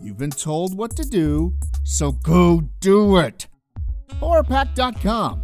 you've 0.00 0.18
been 0.18 0.30
told 0.30 0.76
what 0.76 0.96
to 0.96 1.04
do, 1.04 1.54
so 1.84 2.12
go 2.12 2.62
do 2.80 3.18
it. 3.18 3.46
horrorpack.com. 4.20 5.42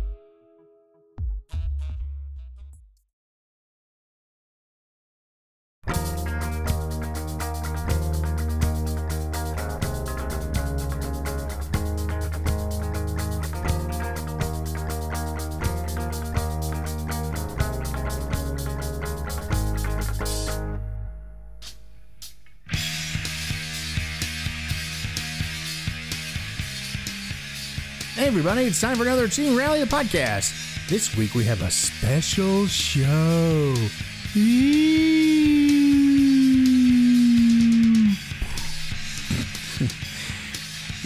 everybody, 28.39 28.67
it's 28.67 28.83
time 28.83 28.97
for 28.97 29.03
another 29.03 29.29
Team 29.29 29.57
Rally 29.57 29.81
the 29.81 29.87
podcast. 29.87 30.89
This 30.91 31.17
week 31.17 31.35
we 31.35 31.43
have 31.45 31.63
a 31.63 31.71
special 31.71 32.67
show. 32.67 33.75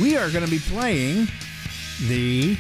we 0.00 0.16
are 0.16 0.28
going 0.30 0.44
to 0.44 0.50
be 0.50 0.58
playing 0.58 1.28
the 2.08 2.56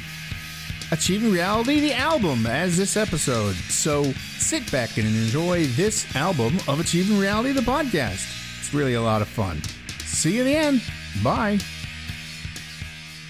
Achieving 0.92 1.32
Reality, 1.32 1.80
the 1.80 1.94
album, 1.94 2.46
as 2.46 2.76
this 2.76 2.96
episode. 2.96 3.56
So 3.56 4.04
sit 4.38 4.70
back 4.70 4.98
and 4.98 5.06
enjoy 5.08 5.66
this 5.66 6.14
album 6.14 6.58
of 6.68 6.78
Achieving 6.78 7.18
Reality, 7.18 7.50
the 7.50 7.60
podcast. 7.62 8.24
It's 8.60 8.72
really 8.72 8.94
a 8.94 9.02
lot 9.02 9.20
of 9.20 9.26
fun. 9.26 9.60
See 10.04 10.36
you 10.36 10.42
at 10.42 10.44
the 10.44 10.54
end. 10.54 10.82
Bye. 11.24 11.58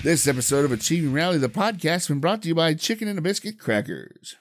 This 0.02 0.26
episode 0.26 0.64
of 0.64 0.72
Achieving 0.72 1.12
Reality, 1.12 1.40
the 1.40 1.50
podcast, 1.50 1.82
has 1.82 2.08
been 2.08 2.20
brought 2.20 2.40
to 2.40 2.48
you 2.48 2.54
by 2.54 2.72
Chicken 2.72 3.06
and 3.06 3.18
a 3.18 3.22
Biscuit 3.22 3.58
Crackers. 3.58 4.34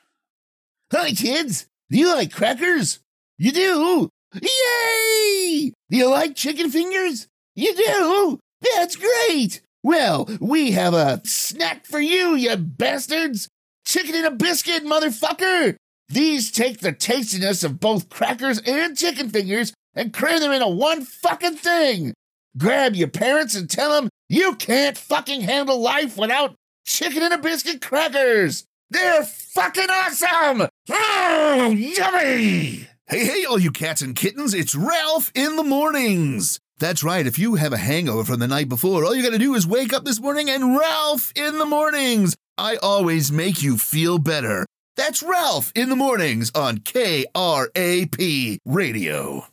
Hi, 0.93 1.11
kids. 1.11 1.67
Do 1.89 1.97
you 1.97 2.15
like 2.15 2.31
crackers? 2.31 3.01
You 3.37 3.51
do? 3.51 4.09
Yay! 4.35 5.73
Do 5.89 5.97
you 5.97 6.09
like 6.09 6.37
chicken 6.37 6.71
fingers? 6.71 7.27
You 7.55 7.75
do? 7.75 8.39
That's 8.61 8.95
great! 8.95 9.59
Well, 9.83 10.29
we 10.39 10.71
have 10.71 10.93
a 10.93 11.19
snack 11.25 11.85
for 11.85 11.99
you, 11.99 12.35
you 12.35 12.55
bastards! 12.55 13.49
Chicken 13.85 14.15
and 14.15 14.27
a 14.27 14.31
biscuit, 14.31 14.85
motherfucker! 14.85 15.75
These 16.07 16.53
take 16.53 16.79
the 16.79 16.93
tastiness 16.93 17.65
of 17.65 17.81
both 17.81 18.07
crackers 18.07 18.59
and 18.59 18.97
chicken 18.97 19.29
fingers 19.29 19.73
and 19.93 20.13
cram 20.13 20.39
them 20.39 20.53
into 20.53 20.69
one 20.69 21.03
fucking 21.03 21.55
thing! 21.55 22.13
Grab 22.57 22.95
your 22.95 23.09
parents 23.09 23.55
and 23.55 23.69
tell 23.69 23.99
them 23.99 24.09
you 24.29 24.55
can't 24.55 24.97
fucking 24.97 25.41
handle 25.41 25.81
life 25.81 26.15
without 26.15 26.55
chicken 26.85 27.23
and 27.23 27.33
a 27.33 27.37
biscuit 27.37 27.81
crackers! 27.81 28.65
They're 28.91 29.23
fucking 29.23 29.89
awesome! 29.89 30.67
Oh, 30.89 31.71
yummy! 31.75 32.87
Hey, 33.07 33.25
hey, 33.25 33.45
all 33.45 33.59
you 33.59 33.71
cats 33.71 34.03
and 34.03 34.15
kittens, 34.15 34.53
it's 34.53 34.75
Ralph 34.75 35.31
in 35.33 35.55
the 35.55 35.63
mornings. 35.63 36.59
That's 36.77 37.03
right, 37.03 37.25
if 37.25 37.39
you 37.39 37.55
have 37.55 37.73
a 37.73 37.77
hangover 37.77 38.23
from 38.23 38.39
the 38.39 38.47
night 38.47 38.69
before, 38.69 39.03
all 39.03 39.15
you 39.15 39.23
gotta 39.23 39.39
do 39.39 39.55
is 39.55 39.65
wake 39.67 39.93
up 39.93 40.05
this 40.05 40.21
morning 40.21 40.49
and 40.49 40.77
Ralph 40.77 41.33
in 41.35 41.57
the 41.57 41.65
mornings. 41.65 42.37
I 42.57 42.75
always 42.77 43.31
make 43.31 43.63
you 43.63 43.77
feel 43.77 44.19
better. 44.19 44.65
That's 44.95 45.23
Ralph 45.23 45.71
in 45.75 45.89
the 45.89 45.95
mornings 45.95 46.51
on 46.53 46.79
KRAP 46.79 48.59
Radio. 48.65 49.45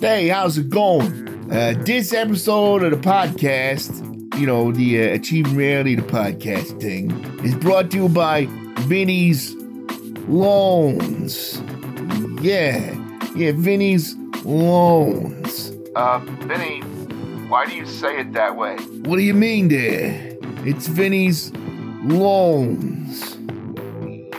Hey, 0.00 0.28
how's 0.28 0.56
it 0.56 0.70
going? 0.70 1.28
Uh, 1.52 1.74
this 1.84 2.14
episode 2.14 2.82
of 2.84 2.90
the 2.90 2.96
podcast, 2.96 4.00
you 4.40 4.46
know, 4.46 4.72
the 4.72 4.98
uh, 5.10 5.14
Achieving 5.14 5.54
Reality, 5.54 5.94
the 5.94 6.00
podcast 6.00 6.80
thing, 6.80 7.10
is 7.44 7.54
brought 7.54 7.90
to 7.90 7.98
you 7.98 8.08
by 8.08 8.46
Vinny's 8.86 9.54
Loans. 10.26 11.60
Yeah, 12.40 12.96
yeah, 13.36 13.52
Vinny's 13.54 14.16
Loans. 14.42 15.70
Uh, 15.94 16.18
Vinny, 16.46 16.80
why 17.50 17.66
do 17.66 17.76
you 17.76 17.84
say 17.84 18.20
it 18.20 18.32
that 18.32 18.56
way? 18.56 18.76
What 19.04 19.16
do 19.16 19.22
you 19.22 19.34
mean 19.34 19.68
there? 19.68 20.38
It's 20.64 20.86
Vinny's 20.86 21.52
Loans. 22.04 23.36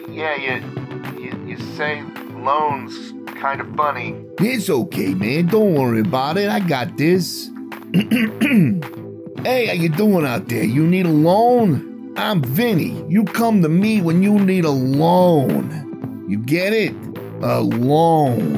Yeah, 0.10 0.36
you, 0.38 1.22
you, 1.22 1.46
you 1.46 1.58
say 1.76 2.02
loans 2.34 3.11
kind 3.42 3.60
of 3.60 3.76
funny. 3.76 4.16
It's 4.40 4.70
okay, 4.70 5.16
man. 5.16 5.48
Don't 5.48 5.74
worry 5.74 6.02
about 6.02 6.38
it. 6.38 6.48
I 6.48 6.60
got 6.60 6.96
this. 6.96 7.50
hey, 7.94 9.66
how 9.66 9.74
you 9.74 9.90
doing 9.90 10.28
out 10.28 10.48
there? 10.48 10.64
You 10.64 10.86
need 10.86 11.08
a 11.08 11.10
loan? 11.10 12.14
I'm 12.18 12.44
Vinny. 12.44 13.04
You 13.10 13.24
come 13.24 13.64
to 13.64 13.70
me 13.70 14.00
when 14.00 14.22
you 14.22 14.38
need 14.38 14.64
a 14.64 14.70
loan. 14.70 16.28
You 16.30 16.38
get 16.38 16.72
it? 16.72 16.94
A 17.42 17.62
loan. 17.62 18.58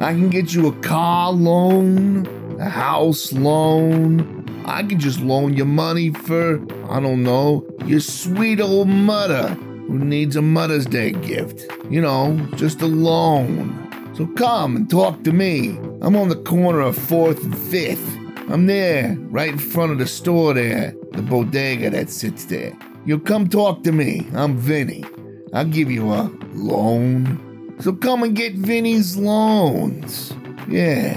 I 0.00 0.12
can 0.12 0.30
get 0.30 0.54
you 0.54 0.68
a 0.68 0.72
car 0.82 1.32
loan, 1.32 2.26
a 2.60 2.68
house 2.68 3.32
loan. 3.32 4.62
I 4.66 4.84
can 4.84 5.00
just 5.00 5.20
loan 5.20 5.56
you 5.56 5.64
money 5.64 6.10
for, 6.10 6.60
I 6.90 7.00
don't 7.00 7.24
know, 7.24 7.66
your 7.86 8.00
sweet 8.00 8.60
old 8.60 8.88
mother 8.88 9.48
who 9.48 9.98
needs 9.98 10.36
a 10.36 10.42
Mother's 10.42 10.86
Day 10.86 11.10
gift. 11.10 11.66
You 11.90 12.00
know, 12.00 12.38
just 12.54 12.82
a 12.82 12.86
loan. 12.86 13.85
So 14.16 14.26
come 14.28 14.76
and 14.76 14.88
talk 14.88 15.24
to 15.24 15.32
me. 15.32 15.76
I'm 16.00 16.16
on 16.16 16.30
the 16.30 16.42
corner 16.42 16.80
of 16.80 16.96
4th 16.96 17.44
and 17.44 17.52
5th. 17.52 18.50
I'm 18.50 18.64
there, 18.64 19.14
right 19.28 19.50
in 19.50 19.58
front 19.58 19.92
of 19.92 19.98
the 19.98 20.06
store 20.06 20.54
there, 20.54 20.94
the 21.12 21.20
bodega 21.20 21.90
that 21.90 22.08
sits 22.08 22.46
there. 22.46 22.72
You'll 23.04 23.20
come 23.20 23.46
talk 23.46 23.82
to 23.82 23.92
me. 23.92 24.26
I'm 24.32 24.56
Vinny. 24.56 25.04
I'll 25.52 25.66
give 25.66 25.90
you 25.90 26.14
a 26.14 26.30
loan. 26.54 27.76
So 27.80 27.92
come 27.92 28.22
and 28.22 28.34
get 28.34 28.54
Vinny's 28.54 29.18
loans. 29.18 30.32
Yeah. 30.66 31.12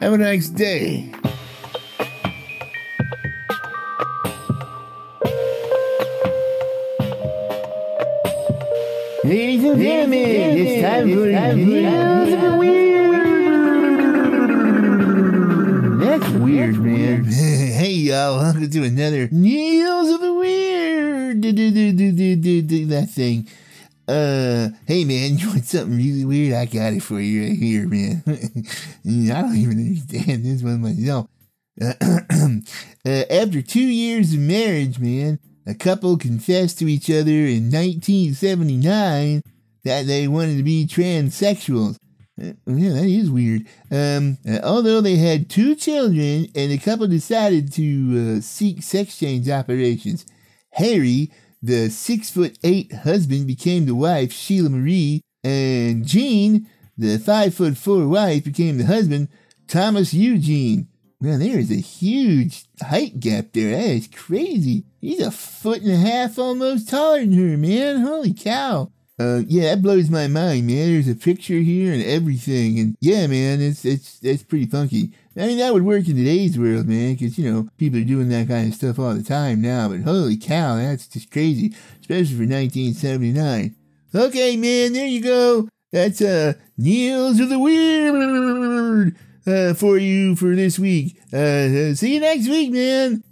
Have 0.00 0.14
a 0.14 0.18
nice 0.18 0.48
day. 0.48 1.12
Ladies 9.28 9.62
and 9.62 9.78
gentlemen, 9.78 10.24
it's 10.56 10.82
time 10.82 11.10
for 11.10 11.26
news 11.54 12.32
of 12.32 12.40
the 12.40 12.56
weird. 12.56 13.10
That's 16.00 16.28
weird, 16.30 16.78
man. 16.78 17.24
Hey, 17.24 17.90
y'all, 17.90 18.38
welcome 18.38 18.70
to 18.70 18.84
another 18.84 19.28
news 19.30 20.14
of 20.14 20.22
the 20.22 20.32
weird. 20.32 21.42
That 21.42 23.10
thing. 23.10 23.48
Uh, 24.08 24.70
hey, 24.86 25.04
man, 25.04 25.36
you 25.36 25.48
want 25.48 25.66
something 25.66 25.98
really 25.98 26.24
weird? 26.24 26.54
I 26.54 26.64
got 26.64 26.94
it 26.94 27.02
for 27.02 27.20
you 27.20 27.48
right 27.48 27.58
here, 27.58 27.86
man. 27.86 28.22
I 28.26 29.42
don't 29.42 29.56
even 29.56 29.78
understand 29.78 30.42
this 30.42 30.62
one 30.62 30.80
myself. 30.80 31.28
uh, 31.82 33.24
after 33.30 33.60
two 33.60 33.80
years 33.80 34.32
of 34.32 34.40
marriage, 34.40 34.98
man, 34.98 35.38
a 35.68 35.74
couple 35.74 36.16
confessed 36.16 36.78
to 36.78 36.88
each 36.88 37.10
other 37.10 37.30
in 37.30 37.70
1979 37.70 39.42
that 39.84 40.06
they 40.06 40.26
wanted 40.26 40.56
to 40.56 40.62
be 40.62 40.86
transsexuals. 40.86 41.96
Uh, 42.40 42.52
yeah, 42.66 42.94
that 42.94 43.04
is 43.04 43.30
weird. 43.30 43.66
Um, 43.90 44.38
uh, 44.48 44.60
although 44.64 45.00
they 45.00 45.16
had 45.16 45.50
two 45.50 45.74
children, 45.74 46.46
and 46.54 46.70
the 46.70 46.78
couple 46.78 47.06
decided 47.06 47.72
to 47.74 48.36
uh, 48.38 48.40
seek 48.40 48.82
sex 48.82 49.18
change 49.18 49.48
operations. 49.50 50.24
Harry, 50.72 51.30
the 51.62 51.90
six 51.90 52.30
foot 52.30 52.58
eight 52.64 52.92
husband, 52.92 53.46
became 53.46 53.84
the 53.86 53.94
wife, 53.94 54.32
Sheila 54.32 54.70
Marie, 54.70 55.20
and 55.44 56.06
Jean, 56.06 56.68
the 56.96 57.18
five 57.18 57.54
foot 57.54 57.76
four 57.76 58.08
wife, 58.08 58.44
became 58.44 58.78
the 58.78 58.86
husband, 58.86 59.28
Thomas 59.66 60.14
Eugene. 60.14 60.88
Man, 61.20 61.40
there 61.40 61.58
is 61.58 61.72
a 61.72 61.74
huge 61.74 62.66
height 62.80 63.18
gap 63.18 63.46
there. 63.52 63.72
That 63.72 63.90
is 63.90 64.06
crazy. 64.06 64.84
He's 65.00 65.20
a 65.20 65.32
foot 65.32 65.82
and 65.82 65.90
a 65.90 65.96
half 65.96 66.38
almost 66.38 66.88
taller 66.88 67.18
than 67.18 67.32
her, 67.32 67.56
man. 67.56 68.02
Holy 68.02 68.32
cow. 68.32 68.92
Uh, 69.18 69.42
yeah, 69.48 69.62
that 69.74 69.82
blows 69.82 70.08
my 70.10 70.28
mind, 70.28 70.68
man. 70.68 70.92
There's 70.92 71.08
a 71.08 71.16
picture 71.16 71.58
here 71.58 71.92
and 71.92 72.04
everything, 72.04 72.78
and 72.78 72.96
yeah, 73.00 73.26
man, 73.26 73.60
it's 73.60 73.84
it's 73.84 74.20
it's 74.22 74.44
pretty 74.44 74.66
funky. 74.66 75.12
I 75.36 75.48
mean, 75.48 75.58
that 75.58 75.74
would 75.74 75.82
work 75.82 76.06
in 76.06 76.14
today's 76.14 76.56
world, 76.56 76.86
man, 76.86 77.14
because 77.14 77.36
you 77.36 77.50
know 77.52 77.68
people 77.78 77.98
are 77.98 78.04
doing 78.04 78.28
that 78.28 78.46
kind 78.46 78.68
of 78.68 78.74
stuff 78.74 79.00
all 79.00 79.14
the 79.14 79.24
time 79.24 79.60
now. 79.60 79.88
But 79.88 80.02
holy 80.02 80.36
cow, 80.36 80.76
that's 80.76 81.08
just 81.08 81.32
crazy, 81.32 81.74
especially 82.00 82.36
for 82.36 82.46
1979. 82.46 83.74
Okay, 84.14 84.56
man, 84.56 84.92
there 84.92 85.08
you 85.08 85.20
go. 85.20 85.68
That's 85.90 86.22
uh 86.22 86.52
Neils 86.76 87.40
of 87.40 87.48
the 87.48 87.58
Weird 87.58 89.16
uh, 89.48 89.74
for 89.74 89.98
you 89.98 90.36
for 90.36 90.54
this 90.54 90.78
week. 90.78 91.18
Uh, 91.32 91.36
uh, 91.36 91.94
see 91.94 92.14
you 92.14 92.20
next 92.20 92.48
week, 92.48 92.72
man. 92.72 93.24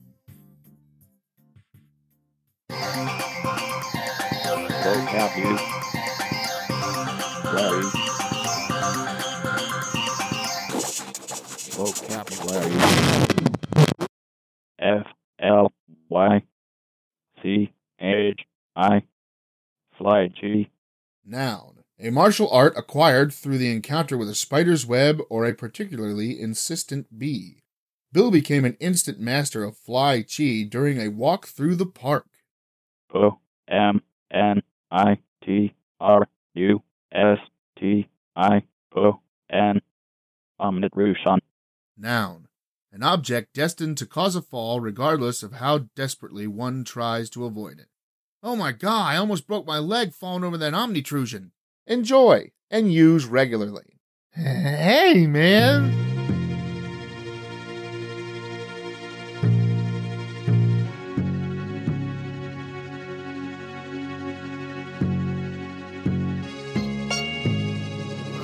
Vocabulary. 4.83 5.59
Vocabulary. 11.77 12.73
F 14.79 15.07
L 15.41 15.73
Y 16.09 16.43
C 17.43 17.73
H 18.01 18.41
I 18.75 19.03
Fly 19.99 20.29
Chi 20.41 20.69
Noun. 21.25 21.76
A 21.99 22.11
martial 22.11 22.51
art 22.51 22.75
acquired 22.77 23.33
through 23.33 23.57
the 23.57 23.73
encounter 23.73 24.19
with 24.19 24.29
a 24.29 24.35
spider's 24.35 24.85
web 24.85 25.21
or 25.31 25.47
a 25.47 25.55
particularly 25.55 26.39
insistent 26.39 27.19
bee. 27.19 27.63
Bill 28.13 28.31
became 28.31 28.67
an 28.67 28.77
instant 28.81 29.19
master 29.19 29.65
of 29.65 29.79
fly 29.79 30.23
chi 30.23 30.67
during 30.69 31.01
a 31.01 31.09
walk 31.09 31.47
through 31.47 31.75
the 31.77 31.87
park. 31.87 32.27
O 33.15 33.39
M 33.69 34.03
N 34.31 34.63
I 34.91 35.19
T 35.43 35.75
R 35.99 36.29
U 36.55 36.83
S 37.13 37.39
T 37.79 38.07
I 38.37 38.63
O 38.95 39.21
N 39.51 39.81
Omnitrusion. 40.61 41.39
Noun. 41.97 42.49
An 42.93 43.03
object 43.03 43.55
destined 43.55 43.97
to 43.99 44.07
cause 44.07 44.37
a 44.37 44.43
fall 44.43 44.81
regardless 44.81 45.43
of 45.43 45.55
how 45.55 45.79
desperately 45.95 46.47
one 46.47 46.85
tries 46.85 47.31
to 47.31 47.47
avoid 47.47 47.79
it. 47.79 47.89
Oh 48.43 48.55
my 48.55 48.73
god, 48.73 49.15
I 49.15 49.17
almost 49.17 49.47
broke 49.47 49.67
my 49.67 49.79
leg 49.79 50.13
falling 50.13 50.45
over 50.45 50.59
that 50.59 50.75
omnitrusion. 50.75 51.53
Enjoy 51.89 52.51
and 52.69 52.93
use 52.93 53.27
regularly. 53.27 54.01
Hey, 54.35 55.25
man. 55.29 55.93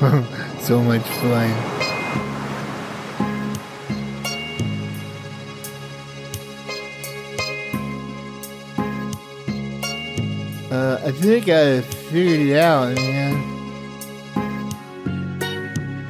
so 0.60 0.80
much 0.80 1.02
fun. 1.02 1.50
Uh, 10.70 11.00
I 11.04 11.10
think 11.10 11.48
I 11.48 11.82
figured 12.12 12.40
it 12.40 12.58
out, 12.58 12.94
man. 12.94 13.34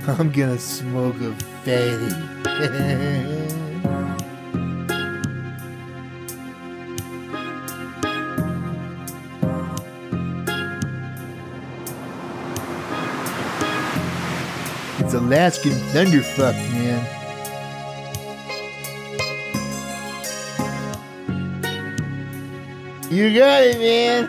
I'm 0.09 0.33
gonna 0.33 0.59
smoke 0.59 1.15
a 1.21 1.33
fatty. 1.63 2.11
it's 14.99 15.15
Alaskan 15.15 15.71
Thunderfuck, 15.93 16.57
man. 16.73 17.07
You 23.09 23.33
got 23.39 23.63
it, 23.63 23.79
man. 23.79 24.27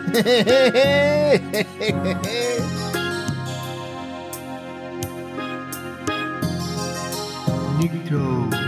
Nikto, 1.54 1.62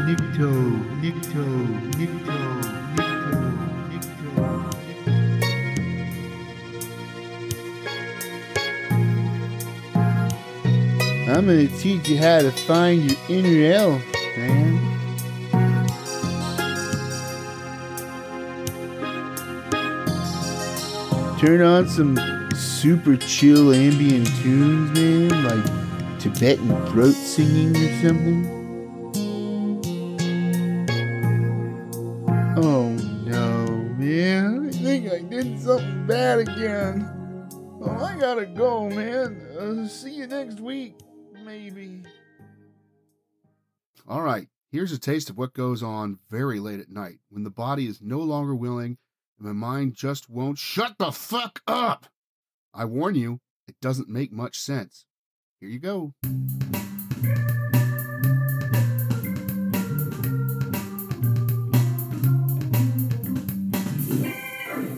Nikto, 0.07 0.51
Nikto, 1.03 1.47
Nikto. 1.99 2.37
I'm 11.29 11.47
gonna 11.47 11.67
teach 11.67 12.09
you 12.09 12.19
how 12.19 12.39
to 12.39 12.53
find 12.53 13.11
your 13.11 13.19
inner 13.29 13.75
elf, 13.75 14.03
man. 14.37 14.79
Turn 21.41 21.63
on 21.63 21.89
some 21.89 22.36
super 22.57 23.17
chill 23.17 23.73
ambient 23.75 24.27
tunes, 24.43 24.91
man, 24.99 25.45
like 25.45 26.19
Tibetan 26.19 26.87
throat 26.87 27.13
singing 27.13 27.77
or 27.77 28.03
something. 28.03 28.57
Oh 32.57 32.89
no, 33.25 33.67
man. 33.99 34.69
I 34.69 34.73
think 34.73 35.13
I 35.13 35.21
did 35.21 35.61
something 35.61 36.07
bad 36.07 36.41
again. 36.41 37.13
Oh, 37.83 38.05
I 38.05 38.19
gotta 38.19 38.47
go, 38.47 38.89
man. 38.89 39.41
Uh, 39.59 39.87
see 39.87 40.15
you 40.15 40.27
next 40.27 40.59
week, 40.59 40.97
maybe. 41.45 42.03
All 44.09 44.23
right, 44.23 44.49
here's 44.71 44.93
a 44.93 44.99
taste 44.99 45.31
of 45.31 45.37
what 45.37 45.53
goes 45.53 45.83
on 45.83 46.19
very 46.31 46.61
late 46.61 46.81
at 46.81 46.91
night 46.91 47.19
when 47.29 47.45
the 47.45 47.51
body 47.51 47.87
is 47.87 48.01
no 48.01 48.21
longer 48.21 48.55
willing 48.55 48.97
and 49.39 49.47
my 49.47 49.53
mind 49.53 49.95
just 49.95 50.31
won't 50.31 50.59
shut 50.59 50.97
the 50.99 51.13
fuck 51.13 51.61
up. 51.67 52.07
I 52.77 52.85
warn 52.85 53.15
you, 53.15 53.41
it 53.67 53.75
doesn't 53.81 54.09
make 54.09 54.31
much 54.31 54.59
sense. 54.59 55.07
Here 55.61 55.71
you 55.71 55.79
go. 55.79 56.13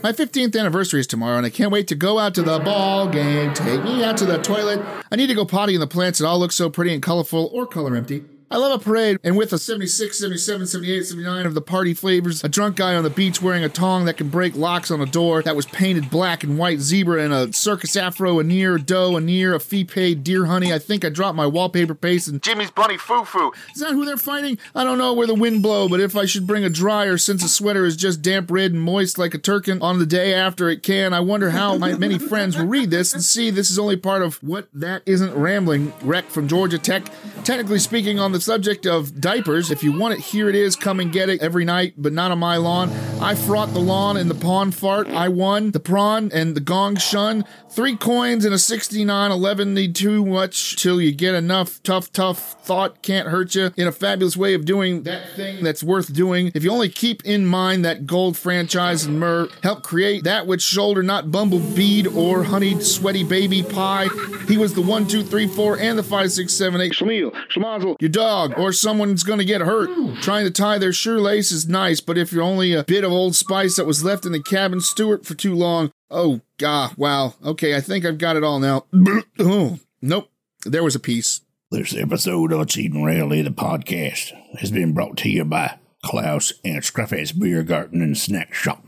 My 0.01 0.13
15th 0.13 0.59
anniversary 0.59 0.99
is 0.99 1.07
tomorrow, 1.07 1.37
and 1.37 1.45
I 1.45 1.49
can't 1.49 1.71
wait 1.71 1.87
to 1.87 1.95
go 1.95 2.19
out 2.19 2.35
to 2.35 2.41
the 2.41 2.59
ball 2.59 3.07
game. 3.07 3.53
Take 3.53 3.83
me 3.83 4.03
out 4.03 4.17
to 4.17 4.25
the 4.25 4.37
toilet. 4.37 4.81
I 5.09 5.15
need 5.15 5.27
to 5.27 5.33
go 5.33 5.45
potty 5.45 5.73
in 5.73 5.79
the 5.79 5.87
plants 5.87 6.19
It 6.19 6.25
all 6.25 6.39
looks 6.39 6.55
so 6.55 6.69
pretty 6.69 6.93
and 6.93 7.01
colorful 7.01 7.49
or 7.53 7.65
color 7.65 7.95
empty. 7.95 8.25
I 8.51 8.57
love 8.57 8.81
a 8.81 8.83
parade, 8.83 9.19
and 9.23 9.37
with 9.37 9.53
a 9.53 9.59
76, 9.59 10.17
77, 10.17 10.65
78, 10.65 11.05
79 11.05 11.45
of 11.45 11.53
the 11.53 11.61
party 11.61 11.93
flavors, 11.93 12.43
a 12.43 12.49
drunk 12.49 12.77
guy 12.77 12.95
on 12.95 13.03
the 13.03 13.09
beach 13.11 13.43
wearing 13.43 13.63
a 13.63 13.69
tong 13.69 14.05
that 14.05 14.17
can 14.17 14.29
break 14.29 14.55
locks 14.55 14.89
on 14.89 14.99
a 15.01 15.05
door 15.05 15.43
that 15.43 15.55
was 15.55 15.67
painted 15.67 16.09
black 16.09 16.43
and 16.43 16.57
white 16.57 16.79
zebra, 16.79 17.23
and 17.23 17.31
a 17.31 17.53
circus 17.53 17.95
afro, 17.95 18.39
a 18.39 18.43
near 18.43 18.79
doe, 18.79 19.15
a 19.17 19.21
near, 19.21 19.53
a 19.53 19.59
fee 19.59 19.83
paid 19.83 20.23
deer 20.23 20.45
honey. 20.45 20.73
I 20.73 20.79
think 20.79 21.05
I 21.05 21.09
dropped 21.09 21.35
my 21.35 21.45
wallpaper 21.45 21.93
paste, 21.93 22.27
and 22.27 22.41
Jimmy's 22.41 22.71
Bunny 22.71 22.97
Foo 22.97 23.23
Foo. 23.23 23.51
is 23.75 23.81
that 23.81 23.91
who 23.91 24.03
they're 24.03 24.17
fighting? 24.17 24.57
I 24.73 24.83
don't 24.83 24.97
know 24.97 25.13
where 25.13 25.27
the 25.27 25.35
wind 25.35 25.61
blow, 25.61 25.87
but 25.87 25.99
if 25.99 26.15
I 26.15 26.25
should 26.25 26.47
bring 26.47 26.63
a 26.63 26.69
dryer 26.69 27.19
since 27.19 27.43
a 27.43 27.49
sweater 27.49 27.85
is 27.85 27.95
just 27.95 28.23
damp 28.23 28.49
red 28.49 28.71
and 28.71 28.81
moist 28.81 29.19
like 29.19 29.35
a 29.35 29.37
turkin 29.37 29.79
on 29.83 29.99
the 29.99 30.07
day 30.07 30.33
after 30.33 30.69
it 30.69 30.81
can, 30.81 31.13
I 31.13 31.19
wonder 31.19 31.51
how 31.51 31.77
my 31.77 31.93
many 31.93 32.17
friends 32.17 32.57
will 32.57 32.65
read 32.65 32.89
this 32.89 33.13
and 33.13 33.23
see 33.23 33.51
this 33.51 33.69
is 33.69 33.77
only 33.77 33.97
part 33.97 34.23
of 34.23 34.41
what 34.41 34.67
that 34.73 35.03
isn't 35.05 35.35
rambling 35.35 35.93
wreck 36.01 36.25
from 36.25 36.47
Georgia 36.47 36.79
Tech. 36.79 37.03
Technically 37.43 37.77
speaking, 37.77 38.19
on 38.19 38.31
the 38.31 38.38
subject 38.39 38.85
of 38.85 39.19
diapers, 39.19 39.71
if 39.71 39.83
you 39.83 39.97
want 39.97 40.15
it, 40.15 40.19
here 40.19 40.49
it 40.49 40.55
is. 40.55 40.75
Come 40.75 40.99
and 40.99 41.11
get 41.11 41.29
it 41.29 41.41
every 41.41 41.65
night, 41.65 41.93
but 41.97 42.13
not 42.13 42.31
on 42.31 42.39
my 42.39 42.57
lawn. 42.57 42.89
I 43.21 43.35
fraught 43.35 43.73
the 43.73 43.79
lawn 43.79 44.15
in 44.15 44.29
the 44.29 44.33
pawn 44.33 44.71
fart. 44.71 45.09
I 45.09 45.27
won 45.27 45.71
the 45.71 45.79
prawn 45.81 46.31
and 46.33 46.55
the 46.55 46.61
gong 46.61 46.95
shun. 46.95 47.43
Three 47.69 47.97
coins 47.97 48.45
and 48.45 48.53
a 48.53 48.57
69 48.57 49.31
11 49.31 49.73
need 49.73 49.93
too 49.93 50.25
much 50.25 50.77
till 50.77 51.01
you 51.01 51.11
get 51.11 51.35
enough. 51.35 51.83
Tough, 51.83 52.13
tough 52.13 52.53
thought 52.63 53.01
can't 53.01 53.27
hurt 53.27 53.55
you 53.55 53.71
in 53.75 53.87
a 53.87 53.91
fabulous 53.91 54.37
way 54.37 54.53
of 54.53 54.63
doing 54.63 55.03
that 55.03 55.35
thing 55.35 55.63
that's 55.63 55.83
worth 55.83 56.13
doing. 56.13 56.51
If 56.55 56.63
you 56.63 56.71
only 56.71 56.87
keep 56.87 57.25
in 57.25 57.45
mind 57.45 57.83
that 57.83 58.07
gold 58.07 58.37
franchise 58.37 59.03
and 59.03 59.19
myrrh 59.19 59.49
help 59.63 59.83
create 59.83 60.23
that 60.23 60.47
which 60.47 60.61
shoulder 60.61 61.03
not 61.03 61.29
bumblebeed 61.29 62.07
or 62.15 62.43
honeyed 62.43 62.81
sweaty 62.83 63.25
baby 63.25 63.63
pie. 63.63 64.07
He 64.47 64.57
was 64.57 64.73
the 64.73 64.81
one, 64.81 65.07
two, 65.07 65.23
three, 65.23 65.47
four, 65.47 65.77
and 65.77 65.99
the 65.99 66.03
five, 66.03 66.31
six, 66.31 66.53
seven, 66.53 66.79
eight. 66.79 66.93
Schlemiel, 66.93 67.31
Schlemazel, 67.53 67.97
your 67.99 68.09
dog, 68.09 68.57
or 68.57 68.71
someone's 68.71 69.23
gonna 69.23 69.43
get 69.43 69.61
hurt. 69.61 69.89
Trying 70.21 70.45
to 70.45 70.51
tie 70.51 70.77
their 70.77 70.93
shoelace 70.93 71.51
is 71.51 71.67
nice, 71.67 71.99
but 71.99 72.17
if 72.17 72.31
you're 72.31 72.43
only 72.43 72.73
a 72.73 72.83
bit 72.83 73.03
of 73.09 73.13
old 73.15 73.35
spice 73.35 73.75
that 73.75 73.87
was 73.87 74.03
left 74.03 74.25
in 74.25 74.31
the 74.31 74.41
cabin 74.41 74.79
steward 74.79 75.25
for 75.25 75.33
too 75.33 75.55
long, 75.55 75.91
oh, 76.11 76.41
god, 76.57 76.93
wow. 76.95 77.33
Okay, 77.43 77.75
I 77.75 77.81
think 77.81 78.05
I've 78.05 78.19
got 78.19 78.35
it 78.35 78.43
all 78.43 78.59
now. 78.59 78.85
oh, 79.39 79.79
nope. 80.01 80.29
There 80.63 80.83
was 80.83 80.95
a 80.95 80.99
piece. 80.99 81.41
This 81.71 81.95
episode 81.95 82.51
of 82.51 82.59
Achieving 82.61 83.03
Reality, 83.03 83.41
the 83.41 83.49
podcast, 83.49 84.31
has 84.59 84.71
been 84.71 84.93
brought 84.93 85.17
to 85.17 85.29
you 85.29 85.43
by 85.43 85.77
Klaus 86.03 86.53
and 86.63 86.83
Scruffy's 86.83 87.31
Beer 87.31 87.63
Garden 87.63 88.01
and 88.01 88.17
Snack 88.17 88.53
Shop. 88.53 88.85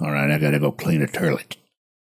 All 0.00 0.10
right, 0.10 0.30
I 0.30 0.38
gotta 0.38 0.58
go 0.58 0.72
clean 0.72 1.02
a 1.02 1.06
toilet. 1.06 1.56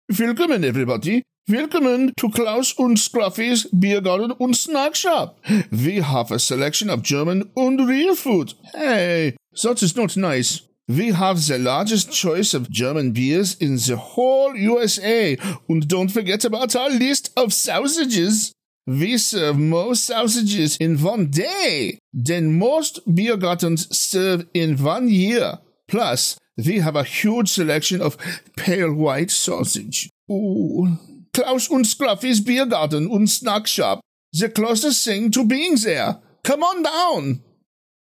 Willkommen, 0.09 0.63
everybody. 0.63 1.23
Willkommen 1.47 2.11
to 2.17 2.29
Klaus 2.29 2.73
und 2.77 2.97
Scruffy's 2.97 3.65
Beer 3.67 4.01
Garden 4.01 4.31
und 4.33 4.55
Snack 4.55 4.95
Shop. 4.95 5.39
We 5.71 6.01
have 6.01 6.29
a 6.29 6.39
selection 6.39 6.89
of 6.89 7.03
German 7.03 7.49
and 7.55 7.87
real 7.87 8.15
food. 8.15 8.53
Hey, 8.73 9.37
that 9.63 9.81
is 9.81 9.95
not 9.95 10.17
nice. 10.17 10.66
We 10.88 11.12
have 11.12 11.46
the 11.46 11.60
largest 11.60 12.13
choice 12.13 12.53
of 12.53 12.70
German 12.70 13.12
beers 13.12 13.56
in 13.56 13.75
the 13.75 13.98
whole 13.98 14.56
USA. 14.56 15.38
And 15.67 15.86
don't 15.86 16.10
forget 16.12 16.46
about 16.46 16.75
our 16.77 16.89
list 16.89 17.32
of 17.36 17.51
sausages. 17.51 18.53
We 18.86 19.17
serve 19.17 19.58
more 19.58 19.96
sausages 19.96 20.77
in 20.77 20.98
one 21.03 21.27
day 21.29 22.00
than 22.13 22.58
most 22.58 23.01
beer 23.13 23.36
gardens 23.36 23.94
serve 23.98 24.46
in 24.53 24.77
one 24.77 25.10
year. 25.10 25.60
Plus, 25.89 26.38
we 26.56 26.79
have 26.79 26.96
a 26.96 27.03
huge 27.03 27.50
selection 27.50 28.01
of 28.01 28.17
pale 28.56 28.94
white 28.94 29.29
sausage. 29.29 30.10
Ooh. 30.32 30.88
Klaus 31.34 31.67
und 31.67 31.86
Scruffy's 31.86 32.39
Beer 32.39 32.65
Garden 32.65 33.08
und 33.08 33.27
Snack 33.29 33.67
Shop. 33.67 34.00
The 34.32 34.50
closest 34.50 35.03
thing 35.03 35.32
to 35.32 35.46
being 35.46 35.75
there. 35.75 36.20
Come 36.44 36.63
on 36.63 36.84
down. 36.84 37.44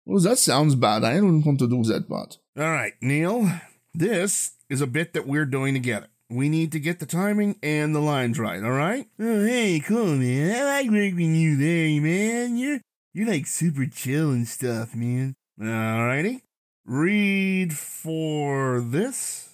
Oh, 0.10 0.20
that 0.20 0.38
sounds 0.38 0.76
bad. 0.76 1.04
I 1.04 1.16
don't 1.16 1.44
want 1.44 1.60
to 1.60 1.68
do 1.68 1.84
that 1.84 2.08
part. 2.08 2.38
All 2.58 2.64
right, 2.64 2.94
Neil. 3.02 3.50
This 3.94 4.52
is 4.70 4.80
a 4.80 4.88
bit 4.88 5.14
that 5.14 5.28
we're 5.28 5.46
doing 5.46 5.74
together. 5.74 6.08
We 6.30 6.48
need 6.50 6.72
to 6.74 6.80
get 6.80 7.00
the 7.00 7.06
timing 7.06 7.58
and 7.62 7.94
the 7.94 8.00
lines 8.00 8.40
right, 8.40 8.64
all 8.64 8.72
right? 8.72 9.08
Oh, 9.20 9.46
hey, 9.46 9.80
cool, 9.80 10.16
man. 10.16 10.56
I 10.56 10.64
like 10.64 10.92
working 10.92 11.36
you 11.36 11.58
there, 11.58 12.02
man. 12.02 12.58
You're 12.58 12.80
you're 13.14 13.28
like 13.28 13.48
super 13.48 13.86
chill 13.86 14.32
and 14.32 14.48
stuff, 14.48 14.96
man. 14.96 15.36
All 15.60 15.68
righty. 16.06 16.44
Read 16.86 17.74
for 17.74 18.82
this. 18.82 19.50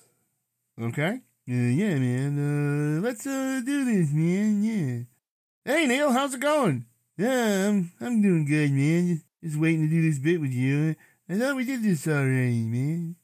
Okay. 0.80 1.22
Uh, 1.50 1.54
yeah, 1.54 1.96
man. 1.96 2.98
Uh, 2.98 3.02
let's 3.02 3.26
uh 3.26 3.62
do 3.66 3.86
this, 3.86 4.12
man. 4.12 4.64
Yeah. 4.64 5.74
Hey, 5.74 5.88
Neil, 5.88 6.12
how's 6.12 6.34
it 6.34 6.42
going? 6.42 6.86
Yeah, 7.18 7.70
I'm 7.70 7.92
I'm 8.02 8.22
doing 8.22 8.46
good, 8.46 8.72
man. 8.72 9.22
Just, 9.44 9.58
waiting 9.58 9.88
to 9.88 9.94
do 9.94 10.02
this 10.02 10.20
bit 10.20 10.40
with 10.40 10.54
you. 10.54 10.96
I 11.30 11.38
thought 11.38 11.56
we 11.56 11.66
did 11.66 11.84
this 11.84 12.08
already, 12.08 12.64
man. 12.64 13.16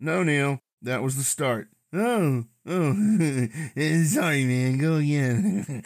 No, 0.00 0.22
Neil, 0.22 0.60
that 0.82 1.02
was 1.02 1.16
the 1.16 1.24
start. 1.24 1.68
Oh, 1.92 2.44
oh, 2.66 2.94
sorry, 4.04 4.44
man. 4.44 4.78
Go 4.78 4.94
again. 4.96 5.82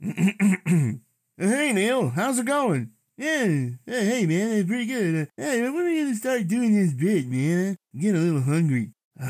hey, 1.36 1.72
Neil, 1.72 2.10
how's 2.10 2.38
it 2.38 2.46
going? 2.46 2.92
yeah, 3.16 3.44
hey, 3.44 3.76
hey, 3.86 4.26
man, 4.26 4.52
it's 4.52 4.68
pretty 4.68 4.86
good. 4.86 5.28
Hey, 5.36 5.62
when 5.62 5.76
are 5.76 5.84
we 5.84 6.02
gonna 6.02 6.14
start 6.14 6.48
doing 6.48 6.74
this 6.74 6.92
bit, 6.92 7.28
man? 7.28 7.76
I'm 7.94 8.00
getting 8.00 8.16
a 8.16 8.24
little 8.24 8.42
hungry. 8.42 8.92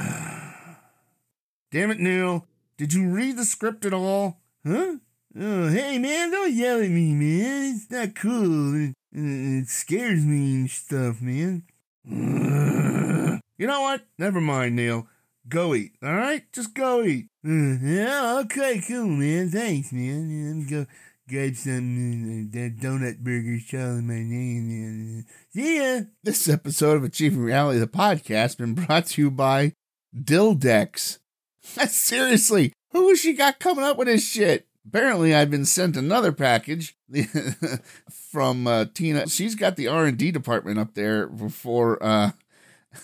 Damn 1.70 1.90
it, 1.90 2.00
Neil. 2.00 2.46
Did 2.76 2.92
you 2.92 3.08
read 3.08 3.36
the 3.36 3.44
script 3.44 3.84
at 3.84 3.94
all? 3.94 4.40
Huh? 4.66 4.96
Oh, 5.34 5.68
hey, 5.68 5.98
man, 5.98 6.30
don't 6.30 6.52
yell 6.52 6.82
at 6.82 6.90
me, 6.90 7.14
man. 7.14 7.74
It's 7.74 7.90
not 7.90 8.14
cool. 8.14 8.74
It, 8.74 8.94
it 9.12 9.66
scares 9.66 10.26
me 10.26 10.56
and 10.56 10.70
stuff, 10.70 11.22
man. 11.22 11.62
You 12.04 13.66
know 13.66 13.80
what? 13.80 14.02
Never 14.18 14.42
mind, 14.42 14.76
Neil. 14.76 15.06
Go 15.48 15.74
eat, 15.74 15.92
all 16.02 16.12
right? 16.12 16.42
Just 16.52 16.74
go 16.74 17.02
eat. 17.02 17.28
Uh, 17.46 17.78
yeah, 17.80 18.40
okay, 18.44 18.82
cool, 18.86 19.06
man. 19.06 19.50
Thanks, 19.50 19.90
man. 19.90 20.48
Let 20.48 20.56
me 20.56 20.64
go 20.70 20.86
grab 21.28 21.56
some 21.56 22.50
that 22.50 22.76
donut 22.76 23.18
burger 23.20 23.58
calling 23.70 24.06
my 24.06 24.22
name. 24.22 25.24
See 25.54 25.78
ya. 25.78 26.02
This 26.22 26.46
episode 26.46 26.98
of 26.98 27.04
Achieving 27.04 27.40
Reality, 27.40 27.78
the 27.78 27.86
podcast, 27.86 28.58
been 28.58 28.74
brought 28.74 29.06
to 29.06 29.22
you 29.22 29.30
by 29.30 29.72
Dildex. 30.14 31.20
Seriously, 31.62 32.74
who 32.90 33.08
has 33.08 33.20
she 33.20 33.32
got 33.32 33.60
coming 33.60 33.84
up 33.84 33.96
with 33.96 34.08
this 34.08 34.28
shit? 34.28 34.66
Apparently, 34.86 35.34
I've 35.34 35.50
been 35.50 35.64
sent 35.64 35.96
another 35.96 36.32
package 36.32 36.96
from 38.10 38.66
uh, 38.66 38.86
Tina. 38.92 39.28
She's 39.28 39.54
got 39.54 39.76
the 39.76 39.88
R 39.88 40.06
and 40.06 40.18
D 40.18 40.30
department 40.30 40.78
up 40.78 40.94
there 40.94 41.30
for 41.50 42.02
uh, 42.02 42.32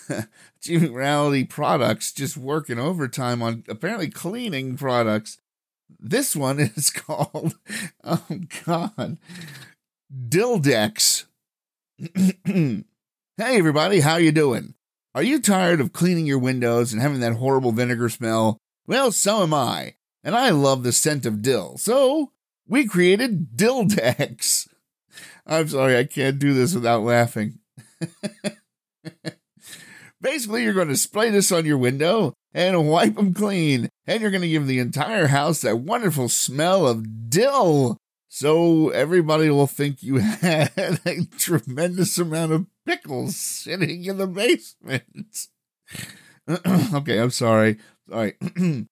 Reality 0.69 1.45
products, 1.45 2.13
just 2.13 2.37
working 2.37 2.79
overtime 2.79 3.43
on 3.43 3.65
apparently 3.69 4.09
cleaning 4.09 4.77
products. 4.77 5.39
This 6.01 6.37
one 6.37 6.59
is 6.77 6.91
called, 6.91 7.55
oh 8.05 8.27
God, 8.65 9.19
Dildex. 10.29 11.25
hey 12.45 12.85
everybody, 13.39 14.01
how 14.01 14.17
you 14.17 14.33
doing? 14.33 14.75
Are 15.15 15.23
you 15.23 15.41
tired 15.41 15.81
of 15.81 15.93
cleaning 15.93 16.27
your 16.27 16.39
windows 16.39 16.93
and 16.93 17.01
having 17.01 17.21
that 17.21 17.37
horrible 17.37 17.73
vinegar 17.73 18.09
smell? 18.09 18.59
Well, 18.87 19.11
so 19.11 19.43
am 19.43 19.55
I, 19.55 19.95
and 20.29 20.37
I 20.37 20.51
love 20.51 20.83
the 20.83 20.93
scent 20.93 21.25
of 21.25 21.41
dill. 21.41 21.79
So 21.79 22.33
we 22.67 22.85
created 22.85 23.57
Dildex. 23.57 24.69
I'm 25.47 25.69
sorry, 25.69 25.97
I 25.97 26.05
can't 26.05 26.39
do 26.39 26.53
this 26.53 26.75
without 26.75 27.01
laughing. 27.01 27.61
Basically, 30.21 30.65
you're 30.65 30.75
going 30.75 30.89
to 30.89 30.99
spray 30.99 31.31
this 31.31 31.51
on 31.51 31.65
your 31.65 31.79
window 31.79 32.35
and 32.53 32.91
wipe 32.91 33.15
them 33.15 33.33
clean, 33.33 33.89
and 34.07 34.21
you're 34.21 34.31
going 34.31 34.43
to 34.43 34.51
give 34.51 34.67
the 34.67 34.81
entire 34.81 35.29
house 35.29 35.63
that 35.63 35.79
wonderful 35.79 36.29
smell 36.29 36.87
of 36.87 37.31
dill. 37.31 37.97
So 38.29 38.91
everybody 38.91 39.49
will 39.49 39.67
think 39.67 40.03
you 40.03 40.17
had 40.19 41.01
a 41.07 41.25
tremendous 41.39 42.19
amount 42.19 42.53
of 42.53 42.67
pickles 42.85 43.37
sitting 43.37 44.05
in 44.05 44.19
the 44.19 44.27
basement. 44.27 45.47
okay, 46.93 47.19
I'm 47.19 47.31
sorry. 47.31 47.79
Sorry. 48.11 48.35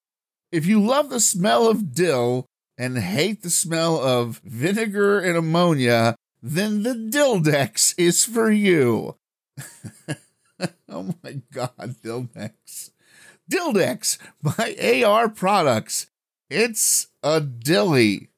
if 0.52 0.66
you 0.66 0.80
love 0.80 1.10
the 1.10 1.20
smell 1.20 1.68
of 1.68 1.94
dill 1.94 2.46
and 2.78 2.98
hate 2.98 3.42
the 3.42 3.50
smell 3.50 3.96
of 3.96 4.40
vinegar 4.44 5.18
and 5.20 5.36
ammonia, 5.36 6.16
then 6.42 6.82
the 6.82 6.94
Dildex 6.94 7.94
is 7.98 8.24
for 8.24 8.50
you. 8.50 9.16
oh 10.88 11.14
my 11.22 11.40
God, 11.52 11.96
Dildex. 12.02 12.90
Dildex 13.50 14.18
by 14.42 15.02
AR 15.04 15.28
Products. 15.28 16.06
It's 16.50 17.08
a 17.22 17.40
dilly. 17.40 18.28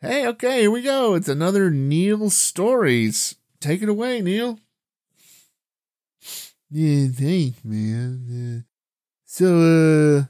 Hey, 0.00 0.26
okay, 0.28 0.62
here 0.62 0.70
we 0.70 0.82
go. 0.82 1.14
It's 1.14 1.28
another 1.28 1.70
Neil 1.70 2.30
Stories. 2.30 3.36
Take 3.60 3.82
it 3.82 3.88
away, 3.88 4.22
Neil. 4.22 4.58
Yeah, 6.70 7.08
thanks, 7.08 7.64
man. 7.64 8.64
Uh, 8.64 8.70
so, 9.26 10.18
uh, 10.18 10.24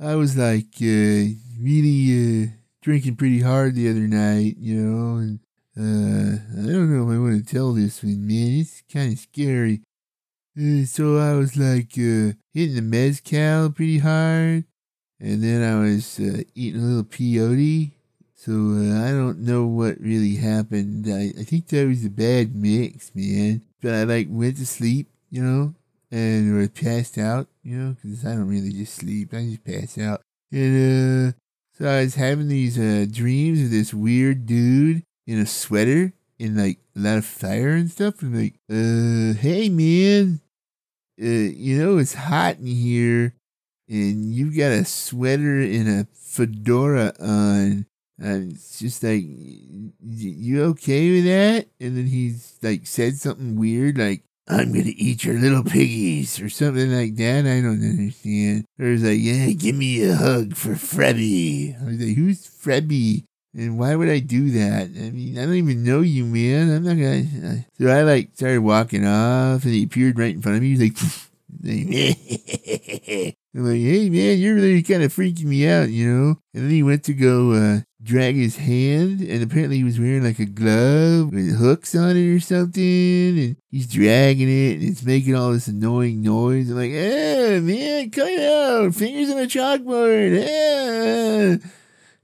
I 0.00 0.14
was 0.16 0.36
like, 0.36 0.74
uh, 0.80 1.34
really, 1.60 2.44
uh, 2.44 2.46
drinking 2.82 3.16
pretty 3.16 3.40
hard 3.40 3.74
the 3.74 3.88
other 3.88 4.08
night, 4.08 4.56
you 4.58 4.76
know, 4.76 5.16
and, 5.18 5.38
uh, 5.78 6.38
I 6.60 6.66
don't 6.66 6.92
know 6.92 7.08
if 7.08 7.16
I 7.16 7.18
want 7.20 7.46
to 7.46 7.54
tell 7.54 7.72
this 7.72 8.02
one, 8.02 8.26
man. 8.26 8.60
It's 8.60 8.82
kind 8.92 9.12
of 9.12 9.18
scary. 9.18 9.82
Uh, 10.58 10.84
so 10.84 11.18
I 11.18 11.34
was 11.34 11.56
like, 11.56 11.92
uh, 11.92 12.34
hitting 12.52 12.74
the 12.74 12.82
mezcal 12.82 13.70
pretty 13.70 13.98
hard, 13.98 14.64
and 15.20 15.42
then 15.42 15.62
I 15.62 15.80
was, 15.80 16.18
uh, 16.18 16.42
eating 16.54 16.80
a 16.80 16.84
little 16.84 17.04
peyote. 17.04 17.92
So, 18.34 18.52
uh, 18.52 19.06
I 19.06 19.12
don't 19.12 19.38
know 19.38 19.66
what 19.66 20.00
really 20.00 20.34
happened. 20.34 21.06
I, 21.08 21.32
I 21.38 21.44
think 21.44 21.68
that 21.68 21.86
was 21.86 22.04
a 22.04 22.10
bad 22.10 22.56
mix, 22.56 23.14
man. 23.14 23.62
But 23.80 23.94
I, 23.94 24.02
like, 24.02 24.26
went 24.28 24.56
to 24.56 24.66
sleep, 24.66 25.08
you 25.30 25.44
know, 25.44 25.74
and 26.10 26.60
or 26.60 26.66
passed 26.68 27.18
out, 27.18 27.46
you 27.62 27.76
know, 27.76 27.96
because 28.02 28.24
I 28.24 28.30
don't 28.30 28.48
really 28.48 28.72
just 28.72 28.94
sleep. 28.94 29.32
I 29.32 29.44
just 29.44 29.64
pass 29.64 29.98
out. 29.98 30.22
And 30.50 31.28
uh, 31.28 31.32
so 31.78 31.88
I 31.88 32.02
was 32.02 32.16
having 32.16 32.48
these 32.48 32.78
uh, 32.78 33.06
dreams 33.10 33.62
of 33.62 33.70
this 33.70 33.94
weird 33.94 34.46
dude 34.46 35.02
in 35.26 35.38
a 35.38 35.46
sweater 35.46 36.12
and 36.38 36.56
like 36.56 36.78
a 36.96 37.00
lot 37.00 37.18
of 37.18 37.24
fire 37.24 37.70
and 37.70 37.90
stuff. 37.90 38.22
And 38.22 38.36
like, 38.36 38.54
uh, 38.70 39.38
hey 39.40 39.68
man, 39.68 40.40
uh, 41.20 41.26
you 41.26 41.78
know 41.78 41.98
it's 41.98 42.14
hot 42.14 42.58
in 42.58 42.66
here, 42.66 43.34
and 43.88 44.34
you've 44.34 44.56
got 44.56 44.72
a 44.72 44.84
sweater 44.84 45.60
and 45.60 45.88
a 45.88 46.06
fedora 46.14 47.12
on. 47.20 47.86
And 48.18 48.52
it's 48.52 48.78
just 48.78 49.02
like, 49.02 49.24
you 49.24 50.62
okay 50.64 51.10
with 51.10 51.24
that? 51.24 51.66
And 51.80 51.96
then 51.96 52.06
he's 52.06 52.56
like 52.62 52.86
said 52.86 53.16
something 53.16 53.56
weird, 53.56 53.98
like, 53.98 54.22
I'm 54.48 54.72
gonna 54.72 54.92
eat 54.96 55.24
your 55.24 55.38
little 55.38 55.62
piggies 55.62 56.40
or 56.40 56.48
something 56.48 56.92
like 56.92 57.16
that. 57.16 57.46
I 57.46 57.60
don't 57.60 57.82
understand. 57.82 58.64
Or 58.78 58.86
he's 58.86 59.04
like, 59.04 59.20
yeah, 59.20 59.52
give 59.52 59.76
me 59.76 60.02
a 60.04 60.14
hug 60.14 60.56
for 60.56 60.74
Frebby. 60.74 61.76
I 61.80 61.84
was 61.84 62.00
like, 62.00 62.16
who's 62.16 62.46
Frebby? 62.46 63.24
And 63.54 63.78
why 63.78 63.94
would 63.94 64.08
I 64.08 64.18
do 64.18 64.50
that? 64.50 64.84
I 64.84 65.10
mean, 65.10 65.38
I 65.38 65.44
don't 65.44 65.54
even 65.54 65.84
know 65.84 66.00
you, 66.00 66.24
man. 66.24 66.74
I'm 66.74 66.84
not 66.84 66.96
gonna. 66.96 67.66
So 67.78 67.88
I 67.88 68.02
like 68.02 68.30
started 68.34 68.60
walking 68.60 69.06
off, 69.06 69.64
and 69.64 69.74
he 69.74 69.84
appeared 69.84 70.18
right 70.18 70.34
in 70.34 70.42
front 70.42 70.56
of 70.56 70.62
me. 70.62 70.74
He's 70.74 70.80
like, 70.80 70.96
I'm 73.54 73.66
like, 73.66 73.80
hey 73.80 74.08
man, 74.08 74.38
you're 74.38 74.54
really 74.54 74.82
kind 74.82 75.02
of 75.02 75.14
freaking 75.14 75.44
me 75.44 75.68
out, 75.68 75.90
you 75.90 76.10
know. 76.10 76.38
And 76.54 76.64
then 76.64 76.70
he 76.70 76.82
went 76.82 77.04
to 77.04 77.12
go 77.12 77.52
uh, 77.52 77.80
drag 78.02 78.34
his 78.34 78.56
hand, 78.56 79.20
and 79.20 79.42
apparently 79.42 79.76
he 79.76 79.84
was 79.84 79.98
wearing 79.98 80.24
like 80.24 80.38
a 80.38 80.44
glove 80.44 81.32
with 81.32 81.56
hooks 81.56 81.94
on 81.94 82.16
it 82.16 82.34
or 82.34 82.40
something, 82.40 83.38
and 83.38 83.56
he's 83.70 83.86
dragging 83.86 84.48
it, 84.48 84.80
and 84.80 84.88
it's 84.88 85.02
making 85.02 85.34
all 85.34 85.52
this 85.52 85.68
annoying 85.68 86.22
noise. 86.22 86.70
I'm 86.70 86.76
like, 86.76 86.90
eh, 86.92 87.60
man, 87.60 88.10
cut 88.10 88.28
it 88.28 88.40
out, 88.40 88.94
fingers 88.94 89.30
on 89.30 89.38
a 89.38 89.46
chalkboard, 89.46 90.38
eh. 90.38 91.58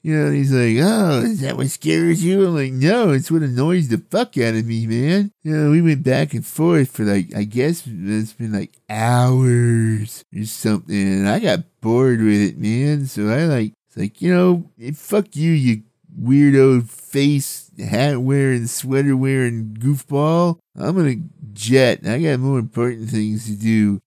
You 0.00 0.16
know, 0.16 0.26
and 0.26 0.36
he's 0.36 0.52
like, 0.52 0.76
oh, 0.80 1.22
is 1.22 1.40
that 1.40 1.56
what 1.56 1.68
scares 1.70 2.24
you? 2.24 2.46
I'm 2.46 2.54
like, 2.54 2.72
no, 2.72 3.10
it's 3.10 3.30
what 3.30 3.42
annoys 3.42 3.88
the 3.88 3.98
fuck 3.98 4.38
out 4.38 4.54
of 4.54 4.64
me, 4.64 4.86
man. 4.86 5.32
You 5.42 5.56
know, 5.56 5.70
we 5.70 5.82
went 5.82 6.04
back 6.04 6.34
and 6.34 6.46
forth 6.46 6.92
for 6.92 7.04
like, 7.04 7.34
I 7.34 7.42
guess 7.42 7.82
it's 7.84 8.32
been 8.32 8.52
like 8.52 8.78
hours 8.88 10.24
or 10.34 10.44
something, 10.44 10.96
and 10.96 11.28
I 11.28 11.40
got 11.40 11.64
bored 11.80 12.20
with 12.20 12.40
it, 12.40 12.58
man. 12.58 13.06
So 13.06 13.28
I 13.28 13.44
like, 13.44 13.74
like, 13.98 14.22
you 14.22 14.32
know, 14.32 14.70
eh, 14.80 14.92
fuck 14.94 15.34
you, 15.34 15.52
you 15.52 15.82
weirdo 16.20 16.88
face 16.88 17.70
hat 17.78 18.20
wearing, 18.20 18.66
sweater 18.66 19.16
wearing 19.16 19.76
goofball. 19.78 20.58
I'm 20.76 20.96
gonna 20.96 21.16
jet. 21.52 22.06
I 22.06 22.20
got 22.20 22.40
more 22.40 22.58
important 22.58 23.10
things 23.10 23.46
to 23.46 23.56
do. 23.56 24.00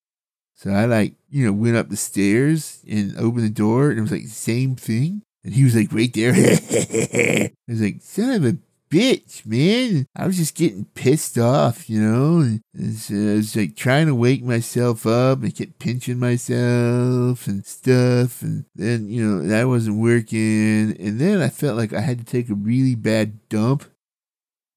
So 0.56 0.72
I 0.72 0.86
like, 0.86 1.16
you 1.30 1.46
know, 1.46 1.54
went 1.54 1.76
up 1.76 1.90
the 1.90 1.98
stairs 1.98 2.84
and 2.90 3.18
opened 3.18 3.46
the 3.46 3.50
door, 3.50 3.90
and 3.90 4.00
it 4.00 4.02
was 4.02 4.12
like 4.12 4.28
same 4.28 4.76
thing. 4.76 5.24
And 5.44 5.54
he 5.54 5.64
was 5.64 5.76
like 5.76 5.92
right 5.92 6.14
there. 6.14 6.34
I 6.36 7.52
was 7.68 7.82
like, 7.82 8.02
son 8.02 8.32
of 8.32 8.46
a 8.46 8.58
bitch, 8.92 9.46
man. 9.46 10.06
I 10.16 10.28
was 10.28 10.38
just 10.38 10.54
getting 10.56 10.86
pissed 10.94 11.38
off, 11.38 11.90
you 11.90 12.02
know. 12.02 12.40
And, 12.40 12.62
so 12.96 13.16
I 13.16 13.36
was 13.36 13.56
like 13.56 13.76
trying 13.76 14.08
to 14.08 14.16
wake 14.16 14.44
myself 14.44 15.08
up 15.08 15.42
and 15.42 15.56
kept 15.56 15.80
pinching 15.80 16.20
myself 16.20 17.48
and 17.48 17.66
stuff. 17.66 18.42
And 18.42 18.66
then, 18.76 19.08
you 19.10 19.26
know, 19.26 19.48
that 19.48 19.68
wasn't 19.68 19.98
working. 19.98 20.96
And 21.00 21.20
then 21.20 21.42
I 21.42 21.50
felt 21.50 21.78
like 21.78 21.94
I 21.94 22.02
had 22.02 22.20
to 22.20 22.26
take 22.26 22.50
a 22.50 22.56
really 22.56 22.96
bad 22.96 23.50
dump. 23.50 23.86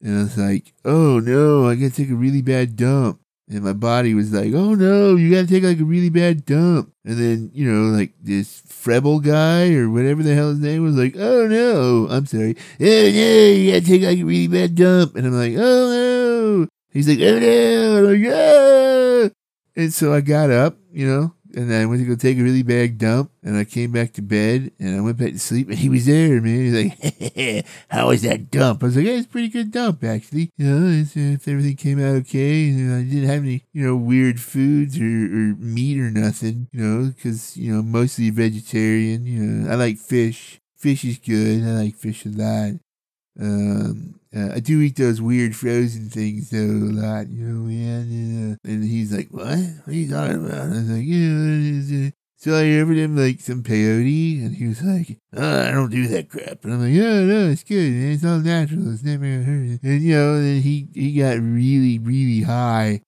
And 0.00 0.18
I 0.18 0.22
was 0.22 0.38
like, 0.38 0.72
oh 0.84 1.18
no, 1.18 1.68
I 1.68 1.74
gotta 1.74 1.90
take 1.90 2.10
a 2.10 2.14
really 2.14 2.42
bad 2.42 2.76
dump. 2.76 3.20
And 3.46 3.62
my 3.62 3.74
body 3.74 4.14
was 4.14 4.32
like, 4.32 4.54
oh 4.54 4.74
no, 4.74 5.16
you 5.16 5.30
gotta 5.30 5.46
take 5.46 5.64
like 5.64 5.78
a 5.78 5.84
really 5.84 6.08
bad 6.08 6.46
dump. 6.46 6.92
And 7.04 7.18
then, 7.18 7.50
you 7.52 7.70
know, 7.70 7.94
like 7.94 8.14
this 8.22 8.62
Frebel 8.66 9.20
guy 9.20 9.74
or 9.74 9.90
whatever 9.90 10.22
the 10.22 10.34
hell 10.34 10.48
his 10.48 10.60
name 10.60 10.82
was 10.82 10.96
like, 10.96 11.14
oh 11.18 11.46
no, 11.46 12.08
I'm 12.08 12.24
sorry. 12.24 12.56
Oh 12.80 12.84
no, 12.84 13.46
you 13.52 13.72
gotta 13.72 13.84
take 13.84 14.02
like 14.02 14.18
a 14.18 14.24
really 14.24 14.48
bad 14.48 14.74
dump. 14.74 15.14
And 15.16 15.26
I'm 15.26 15.34
like, 15.34 15.54
oh 15.58 16.60
no. 16.60 16.68
He's 16.90 17.06
like, 17.06 17.18
oh 17.20 17.38
no. 17.38 17.98
I'm 17.98 18.22
like, 18.22 18.32
ah. 18.32 19.34
And 19.76 19.92
so 19.92 20.14
I 20.14 20.22
got 20.22 20.50
up, 20.50 20.78
you 20.90 21.06
know, 21.06 21.34
and 21.54 21.72
I 21.72 21.86
went 21.86 22.00
to 22.00 22.06
go 22.06 22.14
take 22.16 22.38
a 22.38 22.42
really 22.42 22.62
bad 22.62 22.98
dump, 22.98 23.30
and 23.42 23.56
I 23.56 23.64
came 23.64 23.92
back 23.92 24.12
to 24.14 24.22
bed, 24.22 24.72
and 24.78 24.96
I 24.96 25.00
went 25.00 25.16
back 25.18 25.32
to 25.32 25.38
sleep, 25.38 25.68
and 25.68 25.78
he 25.78 25.88
was 25.88 26.06
there, 26.06 26.40
man. 26.40 26.60
He's 26.60 26.84
like, 26.84 27.66
"How 27.88 28.08
was 28.08 28.22
that 28.22 28.50
dump?" 28.50 28.82
I 28.82 28.86
was 28.86 28.96
like, 28.96 29.06
"Yeah, 29.06 29.12
it's 29.12 29.26
a 29.26 29.30
pretty 29.30 29.48
good 29.48 29.70
dump, 29.70 30.04
actually. 30.04 30.50
You 30.56 30.66
know, 30.66 31.04
if 31.14 31.48
everything 31.48 31.76
came 31.76 32.00
out 32.00 32.16
okay, 32.22 32.68
and 32.68 32.94
I 32.94 33.02
didn't 33.02 33.28
have 33.28 33.42
any, 33.42 33.64
you 33.72 33.86
know, 33.86 33.96
weird 33.96 34.40
foods 34.40 34.98
or, 34.98 35.04
or 35.04 35.54
meat 35.56 35.98
or 35.98 36.10
nothing, 36.10 36.68
you 36.72 36.80
know, 36.80 37.12
because 37.14 37.56
you 37.56 37.74
know, 37.74 37.82
mostly 37.82 38.30
vegetarian. 38.30 39.26
You 39.26 39.42
know, 39.42 39.72
I 39.72 39.76
like 39.76 39.98
fish. 39.98 40.60
Fish 40.76 41.04
is 41.04 41.18
good. 41.18 41.62
I 41.62 41.82
like 41.82 41.96
fish 41.96 42.26
a 42.26 42.28
lot. 42.28 42.72
Um, 43.40 44.20
uh, 44.34 44.50
I 44.54 44.60
do 44.60 44.80
eat 44.80 44.96
those 44.96 45.20
weird 45.20 45.54
frozen 45.56 46.08
things 46.08 46.50
though 46.50 46.58
a 46.58 46.92
lot, 46.92 47.28
you 47.28 47.46
know, 47.46 47.66
man. 47.66 48.02
And, 48.02 48.52
uh, 48.54 48.56
and 48.64 48.84
he's 48.84 49.12
like, 49.12 49.28
"What? 49.30 49.58
What 49.58 49.88
are 49.88 49.92
you 49.92 50.10
talking 50.10 50.44
about?" 50.46 50.62
I 50.62 50.68
was 50.68 50.90
like, 50.90 51.06
uh, 51.06 52.10
So 52.36 52.54
I 52.54 52.80
offered 52.82 52.96
him 52.98 53.16
like 53.16 53.40
some 53.40 53.62
peyote, 53.62 54.44
and 54.44 54.54
he 54.54 54.66
was 54.66 54.82
like, 54.82 55.18
oh, 55.34 55.60
"I 55.68 55.70
don't 55.70 55.90
do 55.90 56.06
that 56.08 56.28
crap." 56.28 56.64
And 56.64 56.74
I'm 56.74 56.80
like, 56.80 56.92
"Yeah, 56.92 57.20
no, 57.24 57.48
it's 57.50 57.64
good. 57.64 57.92
It's 57.92 58.24
all 58.24 58.38
natural. 58.38 58.92
It's 58.92 59.02
never 59.02 59.24
hurt." 59.24 59.80
And 59.82 60.02
you 60.02 60.14
know, 60.14 60.40
he 60.42 60.88
he 60.94 61.14
got 61.18 61.38
really 61.38 61.98
really 61.98 62.42
high, 62.42 63.00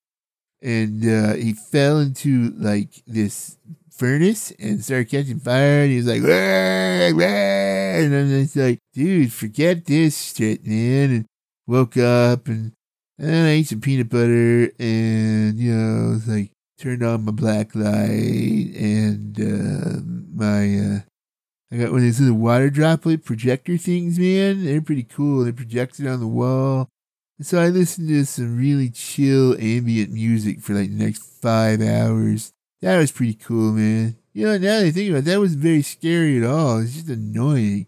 and 0.61 1.03
uh, 1.05 1.33
he 1.35 1.53
fell 1.53 1.99
into 1.99 2.51
like 2.57 3.03
this 3.07 3.57
furnace 3.91 4.51
and 4.59 4.83
started 4.83 5.09
catching 5.09 5.39
fire. 5.39 5.83
And 5.83 5.91
he 5.91 5.97
was 5.97 6.07
like, 6.07 6.23
"Rah, 6.23 7.11
rah," 7.13 7.66
and 7.95 8.15
I'm 8.15 8.29
just 8.29 8.55
like, 8.55 8.79
dude, 8.93 9.31
forget 9.31 9.85
this 9.85 10.35
shit, 10.35 10.65
man. 10.65 11.11
And 11.11 11.25
woke 11.65 11.97
up 11.97 12.47
and, 12.47 12.73
and 13.19 13.47
I 13.47 13.49
ate 13.49 13.67
some 13.67 13.81
peanut 13.81 14.09
butter 14.09 14.71
and, 14.79 15.57
you 15.57 15.73
know, 15.73 16.15
it's 16.15 16.27
like 16.27 16.51
turned 16.77 17.03
on 17.03 17.25
my 17.25 17.31
black 17.31 17.75
light 17.75 18.71
and 18.75 19.39
uh, 19.39 20.01
my, 20.33 20.79
uh, 20.79 20.99
I 21.71 21.77
got 21.77 21.91
one 21.91 21.99
of 21.99 22.03
these 22.03 22.21
little 22.21 22.37
water 22.37 22.69
droplet 22.69 23.25
projector 23.25 23.77
things, 23.77 24.17
man. 24.17 24.63
They're 24.63 24.81
pretty 24.81 25.03
cool. 25.03 25.43
They're 25.43 25.53
projected 25.53 26.07
on 26.07 26.19
the 26.19 26.27
wall. 26.27 26.87
And 27.37 27.45
so 27.45 27.59
I 27.59 27.67
listened 27.67 28.07
to 28.09 28.25
some 28.25 28.57
really 28.57 28.89
chill 28.89 29.55
ambient 29.59 30.11
music 30.11 30.61
for 30.61 30.73
like 30.73 30.89
the 30.89 31.03
next 31.03 31.23
five 31.41 31.81
hours. 31.81 32.51
That 32.81 32.97
was 32.97 33.11
pretty 33.11 33.33
cool, 33.33 33.73
man. 33.73 34.17
You 34.37 34.45
know, 34.45 34.57
now 34.59 34.81
that 34.81 34.85
I 34.85 34.91
think 34.91 35.09
about 35.09 35.17
it, 35.17 35.25
that 35.25 35.39
wasn't 35.39 35.63
very 35.63 35.81
scary 35.81 36.37
at 36.37 36.43
all. 36.43 36.77
It's 36.77 36.93
just 36.93 37.09
annoying. 37.09 37.87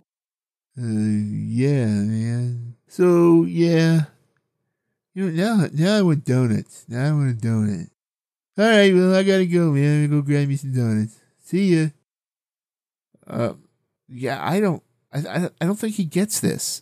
Uh, 0.75 0.81
yeah, 0.81 1.85
man. 1.85 2.73
So, 2.87 3.43
yeah. 3.43 4.05
You 5.13 5.29
know, 5.29 5.57
now, 5.57 5.67
now 5.71 5.97
I 5.99 6.01
want 6.01 6.25
donuts. 6.25 6.85
Now 6.87 7.07
I 7.07 7.11
want 7.11 7.37
a 7.37 7.47
donut. 7.47 7.91
All 8.57 8.65
right, 8.65 8.91
well, 8.91 9.13
I 9.13 9.21
gotta 9.21 9.45
go, 9.45 9.69
man. 9.73 10.05
I'm 10.05 10.09
gonna 10.09 10.21
go 10.21 10.25
grab 10.25 10.47
me 10.47 10.55
some 10.55 10.73
donuts. 10.73 11.19
See 11.43 11.75
ya. 11.75 11.89
Uh, 13.27 13.53
yeah, 14.07 14.43
I 14.43 14.59
don't, 14.59 14.81
I, 15.13 15.19
I, 15.19 15.49
I 15.61 15.65
don't 15.67 15.77
think 15.77 15.97
he 15.97 16.05
gets 16.05 16.39
this. 16.39 16.81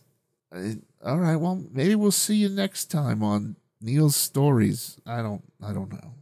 Uh, 0.49 0.75
all 1.03 1.17
right, 1.17 1.35
well, 1.35 1.61
maybe 1.73 1.95
we'll 1.95 2.11
see 2.11 2.37
you 2.37 2.47
next 2.47 2.85
time 2.85 3.21
on 3.21 3.57
Neil's 3.81 4.15
stories. 4.15 4.97
I 5.05 5.21
don't, 5.21 5.43
I 5.61 5.73
don't 5.73 5.91
know. 5.91 6.13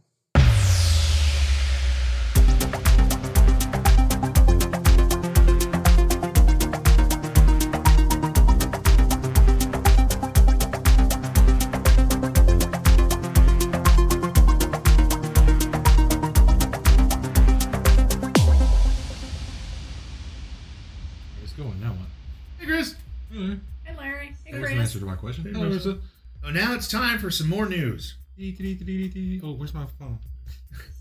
Hey, 23.36 23.96
Larry. 23.96 24.32
Hey, 24.44 24.52
There's 24.52 24.70
an 24.70 24.76
Chris. 24.76 24.80
answer 24.88 24.98
to 25.00 25.04
my 25.04 25.14
question. 25.16 25.44
Hey, 25.44 25.52
Hello, 25.52 25.68
Marissa. 25.68 25.94
Marissa. 25.94 26.00
Oh, 26.44 26.50
now 26.50 26.74
it's 26.74 26.88
time 26.88 27.18
for 27.18 27.30
some 27.30 27.48
more 27.48 27.66
news. 27.66 28.14
Oh, 28.38 29.52
where's 29.52 29.74
my 29.74 29.86
phone? 29.98 30.18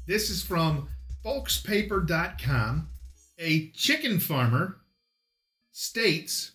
This 0.08 0.30
is 0.30 0.42
from 0.44 0.88
folkspaper.com. 1.24 2.90
A 3.38 3.70
chicken 3.72 4.20
farmer 4.20 4.78
states 5.72 6.52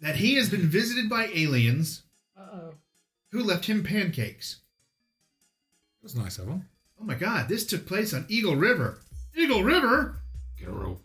that 0.00 0.16
he 0.16 0.34
has 0.36 0.48
been 0.48 0.68
visited 0.68 1.08
by 1.10 1.26
aliens 1.34 2.02
Uh-oh. 2.38 2.74
who 3.32 3.42
left 3.44 3.66
him 3.66 3.82
pancakes. 3.82 4.60
That's 6.02 6.14
nice 6.14 6.38
of 6.38 6.48
him. 6.48 6.68
Oh 7.00 7.04
my 7.04 7.14
god, 7.14 7.48
this 7.48 7.66
took 7.66 7.86
place 7.86 8.14
on 8.14 8.24
Eagle 8.28 8.56
River. 8.56 9.00
Eagle 9.36 9.62
River? 9.62 10.20
Get 10.58 10.68
a 10.68 10.72
rope. 10.72 11.02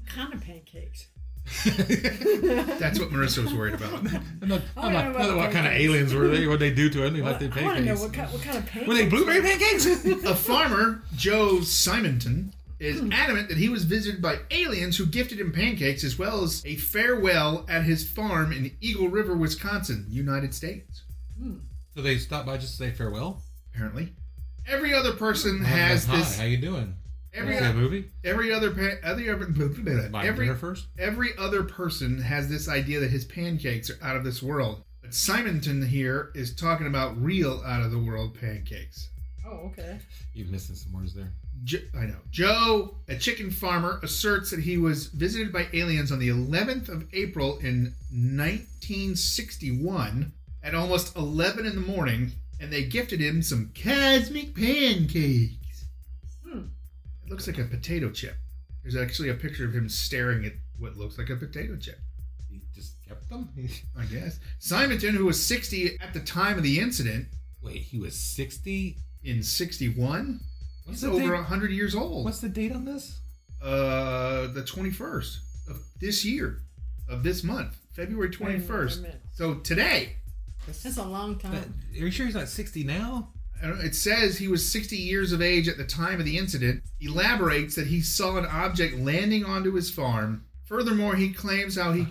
What 0.00 0.08
kind 0.08 0.34
of 0.34 0.40
pancakes? 0.40 1.06
That's 1.64 3.00
what 3.00 3.10
Marissa 3.10 3.42
was 3.42 3.52
worried 3.52 3.74
about. 3.74 3.92
I'm 3.94 4.04
not, 4.48 4.62
I'm 4.76 4.92
yeah, 4.92 5.02
not, 5.02 5.10
about 5.10 5.28
not 5.28 5.36
what 5.36 5.50
kind 5.50 5.66
of 5.66 5.72
aliens 5.72 6.14
were 6.14 6.28
they? 6.28 6.46
What 6.46 6.60
they 6.60 6.72
do 6.72 6.88
to 6.90 7.04
it? 7.04 7.10
They 7.10 7.20
Well, 7.22 7.32
like 7.32 7.40
their 7.40 7.62
I 7.62 7.66
want 7.66 7.78
to 7.78 7.84
know 7.84 7.94
what 7.96 8.12
kind, 8.12 8.32
what 8.32 8.42
kind 8.42 8.58
of 8.58 8.66
pancakes. 8.66 8.88
Were 8.88 8.94
they 8.94 9.06
blueberry 9.06 9.40
pancakes? 9.40 9.86
A 10.24 10.34
farmer, 10.34 11.02
Joe 11.16 11.60
Simonton, 11.60 12.52
is 12.78 13.00
hmm. 13.00 13.12
adamant 13.12 13.48
that 13.48 13.58
he 13.58 13.68
was 13.68 13.84
visited 13.84 14.22
by 14.22 14.38
aliens 14.50 14.96
who 14.96 15.06
gifted 15.06 15.38
him 15.38 15.52
pancakes 15.52 16.02
as 16.02 16.18
well 16.18 16.42
as 16.42 16.64
a 16.64 16.76
farewell 16.76 17.66
at 17.68 17.84
his 17.84 18.08
farm 18.08 18.52
in 18.52 18.74
Eagle 18.80 19.08
River, 19.08 19.36
Wisconsin, 19.36 20.06
United 20.08 20.54
States. 20.54 21.02
Hmm. 21.38 21.56
so 21.94 22.02
they 22.02 22.16
stopped 22.18 22.46
by 22.46 22.56
just 22.56 22.72
to 22.72 22.84
say 22.84 22.90
farewell. 22.90 23.42
Apparently, 23.74 24.12
every 24.66 24.94
other 24.94 25.12
person 25.12 25.62
Hi, 25.64 25.76
has 25.76 26.04
hi, 26.06 26.16
this. 26.16 26.38
How 26.38 26.44
you 26.44 26.56
doing? 26.58 26.94
Every 27.32 27.56
See 27.58 27.72
movie? 27.72 28.10
every 28.24 28.52
other 28.52 28.70
pa- 28.72 28.98
other 29.04 29.36
Buy 30.10 30.24
every 30.26 30.46
dinner 30.46 30.58
first. 30.58 30.86
every 30.98 31.30
other 31.38 31.62
person 31.62 32.20
has 32.22 32.48
this 32.48 32.68
idea 32.68 32.98
that 33.00 33.10
his 33.10 33.24
pancakes 33.24 33.88
are 33.90 33.98
out 34.02 34.16
of 34.16 34.24
this 34.24 34.42
world. 34.42 34.82
But 35.00 35.14
Simonton 35.14 35.80
here 35.86 36.30
is 36.34 36.54
talking 36.54 36.86
about 36.86 37.20
real 37.22 37.62
out 37.64 37.82
of 37.82 37.90
the 37.92 37.98
world 37.98 38.38
pancakes. 38.38 39.08
Oh, 39.46 39.70
okay. 39.72 40.00
You're 40.34 40.48
missing 40.48 40.76
some 40.76 40.92
words 40.92 41.14
there. 41.14 41.32
Jo- 41.64 41.78
I 41.98 42.04
know. 42.06 42.16
Joe, 42.30 42.94
a 43.08 43.16
chicken 43.16 43.50
farmer, 43.50 43.98
asserts 44.02 44.50
that 44.50 44.60
he 44.60 44.76
was 44.78 45.06
visited 45.06 45.52
by 45.52 45.68
aliens 45.72 46.12
on 46.12 46.18
the 46.18 46.28
11th 46.28 46.88
of 46.88 47.06
April 47.12 47.58
in 47.58 47.94
1961 48.10 50.32
at 50.62 50.74
almost 50.74 51.16
11 51.16 51.66
in 51.66 51.74
the 51.74 51.80
morning, 51.80 52.32
and 52.60 52.72
they 52.72 52.84
gifted 52.84 53.20
him 53.20 53.42
some 53.42 53.72
cosmic 53.82 54.54
pancakes. 54.54 55.54
It 57.30 57.34
looks 57.34 57.46
like 57.46 57.58
a 57.58 57.64
potato 57.64 58.10
chip. 58.10 58.34
There's 58.82 58.96
actually 58.96 59.28
a 59.28 59.34
picture 59.34 59.64
of 59.64 59.72
him 59.72 59.88
staring 59.88 60.44
at 60.44 60.52
what 60.80 60.96
looks 60.96 61.16
like 61.16 61.30
a 61.30 61.36
potato 61.36 61.76
chip. 61.76 62.00
He 62.50 62.60
just 62.74 62.94
kept 63.06 63.28
them. 63.30 63.48
I 63.96 64.04
guess. 64.06 64.40
Simonton, 64.58 65.14
who 65.14 65.26
was 65.26 65.40
60 65.46 65.96
at 66.00 66.12
the 66.12 66.18
time 66.18 66.56
of 66.56 66.64
the 66.64 66.80
incident 66.80 67.26
Wait, 67.62 67.82
he 67.82 68.00
was 68.00 68.16
60? 68.16 68.96
in 69.22 69.42
61, 69.44 70.40
What's 70.86 71.02
he's 71.02 71.08
over 71.08 71.20
date? 71.20 71.30
100 71.30 71.70
years 71.70 71.94
old. 71.94 72.24
What's 72.24 72.40
the 72.40 72.48
date 72.48 72.72
on 72.72 72.84
this? 72.84 73.20
uh, 73.62 74.48
the 74.48 74.62
21st 74.66 75.36
of 75.68 75.82
this 76.00 76.24
year, 76.24 76.62
of 77.08 77.22
this 77.22 77.44
month, 77.44 77.76
February 77.94 78.30
Wait 78.30 78.40
a 78.40 78.44
minute, 78.44 78.68
wait 78.68 78.70
a 78.70 78.72
21st. 78.86 79.02
minute. 79.02 79.20
So 79.34 79.54
today, 79.56 80.16
That's 80.66 80.96
a 80.96 81.04
long 81.04 81.34
That, 81.34 81.42
time. 81.42 81.74
are 81.92 81.96
you 81.96 82.10
sure 82.10 82.26
he's 82.26 82.34
not 82.34 82.48
60 82.48 82.82
now? 82.82 83.28
I 83.62 83.66
don't 83.66 83.78
know, 83.78 83.84
it 83.84 83.94
says 83.94 84.38
he 84.38 84.48
was 84.48 84.70
60 84.70 84.96
years 84.96 85.32
of 85.32 85.42
age 85.42 85.68
at 85.68 85.76
the 85.76 85.84
time 85.84 86.18
of 86.18 86.24
the 86.24 86.38
incident. 86.38 86.82
Elaborates 87.00 87.74
that 87.76 87.88
he 87.88 88.00
saw 88.00 88.36
an 88.36 88.46
object 88.46 88.98
landing 88.98 89.44
onto 89.44 89.72
his 89.74 89.90
farm. 89.90 90.44
Furthermore, 90.64 91.16
he 91.16 91.32
claims 91.32 91.76
how 91.76 91.92
he 91.92 92.06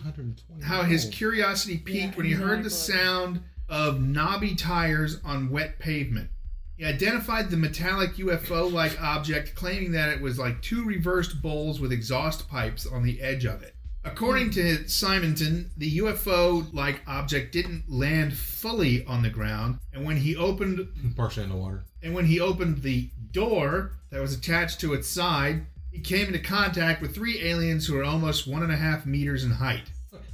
how 0.62 0.84
his 0.84 1.06
curiosity 1.06 1.78
peaked 1.78 2.12
Yeah, 2.12 2.16
when 2.16 2.26
he 2.26 2.34
heard 2.34 2.64
the 2.64 2.70
sound 2.70 3.42
of 3.70 4.02
knobby 4.02 4.54
tires 4.54 5.20
on 5.24 5.50
wet 5.50 5.80
pavement. 5.80 6.30
He 6.76 6.86
identified 6.86 7.50
the 7.50 7.58
metallic 7.58 8.16
UFO 8.16 8.72
like 8.72 9.02
object, 9.02 9.56
claiming 9.56 9.92
that 9.94 10.10
it 10.10 10.22
was 10.22 10.38
like 10.38 10.62
two 10.62 10.86
reversed 10.86 11.42
bowls 11.42 11.80
with 11.80 11.92
exhaust 11.92 12.50
pipes 12.50 12.86
on 12.86 13.04
the 13.04 13.22
edge 13.22 13.46
of 13.46 13.64
it. 13.64 13.76
According 14.12 14.48
hmm. 14.48 14.52
to 14.52 14.88
Simonton, 14.88 15.72
the 15.78 15.98
UFO 16.00 16.74
like 16.74 17.02
object 17.08 17.54
didn't 17.54 17.90
land 17.90 18.36
fully 18.36 19.06
on 19.06 19.24
the 19.24 19.30
ground, 19.30 19.80
and 19.94 20.06
when 20.06 20.18
he 20.18 20.36
opened 20.36 20.88
Partially 21.16 21.44
in 21.44 21.50
the 21.50 21.56
water. 21.56 21.84
and 22.02 22.14
when 22.14 22.26
he 22.26 22.40
opened 22.40 22.82
the 22.82 23.10
door 23.32 23.94
that 24.12 24.22
was 24.22 24.34
attached 24.34 24.80
to 24.82 24.94
its 24.94 25.08
side, 25.08 25.66
he 25.92 26.00
came 26.00 26.28
into 26.28 26.40
contact 26.40 27.02
with 27.02 27.16
three 27.16 27.42
aliens 27.42 27.86
who 27.86 27.96
were 27.96 28.04
almost 28.04 28.48
one 28.48 28.64
and 28.64 28.72
a 28.72 28.78
half 28.78 29.06
meters 29.06 29.44
in 29.44 29.52
height. 29.52 29.84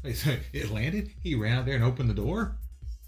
Wait, 0.03 0.17
so 0.17 0.35
it 0.53 0.71
landed? 0.71 1.11
He 1.23 1.35
ran 1.35 1.57
out 1.57 1.65
there 1.65 1.75
and 1.75 1.83
opened 1.83 2.09
the 2.09 2.13
door? 2.13 2.57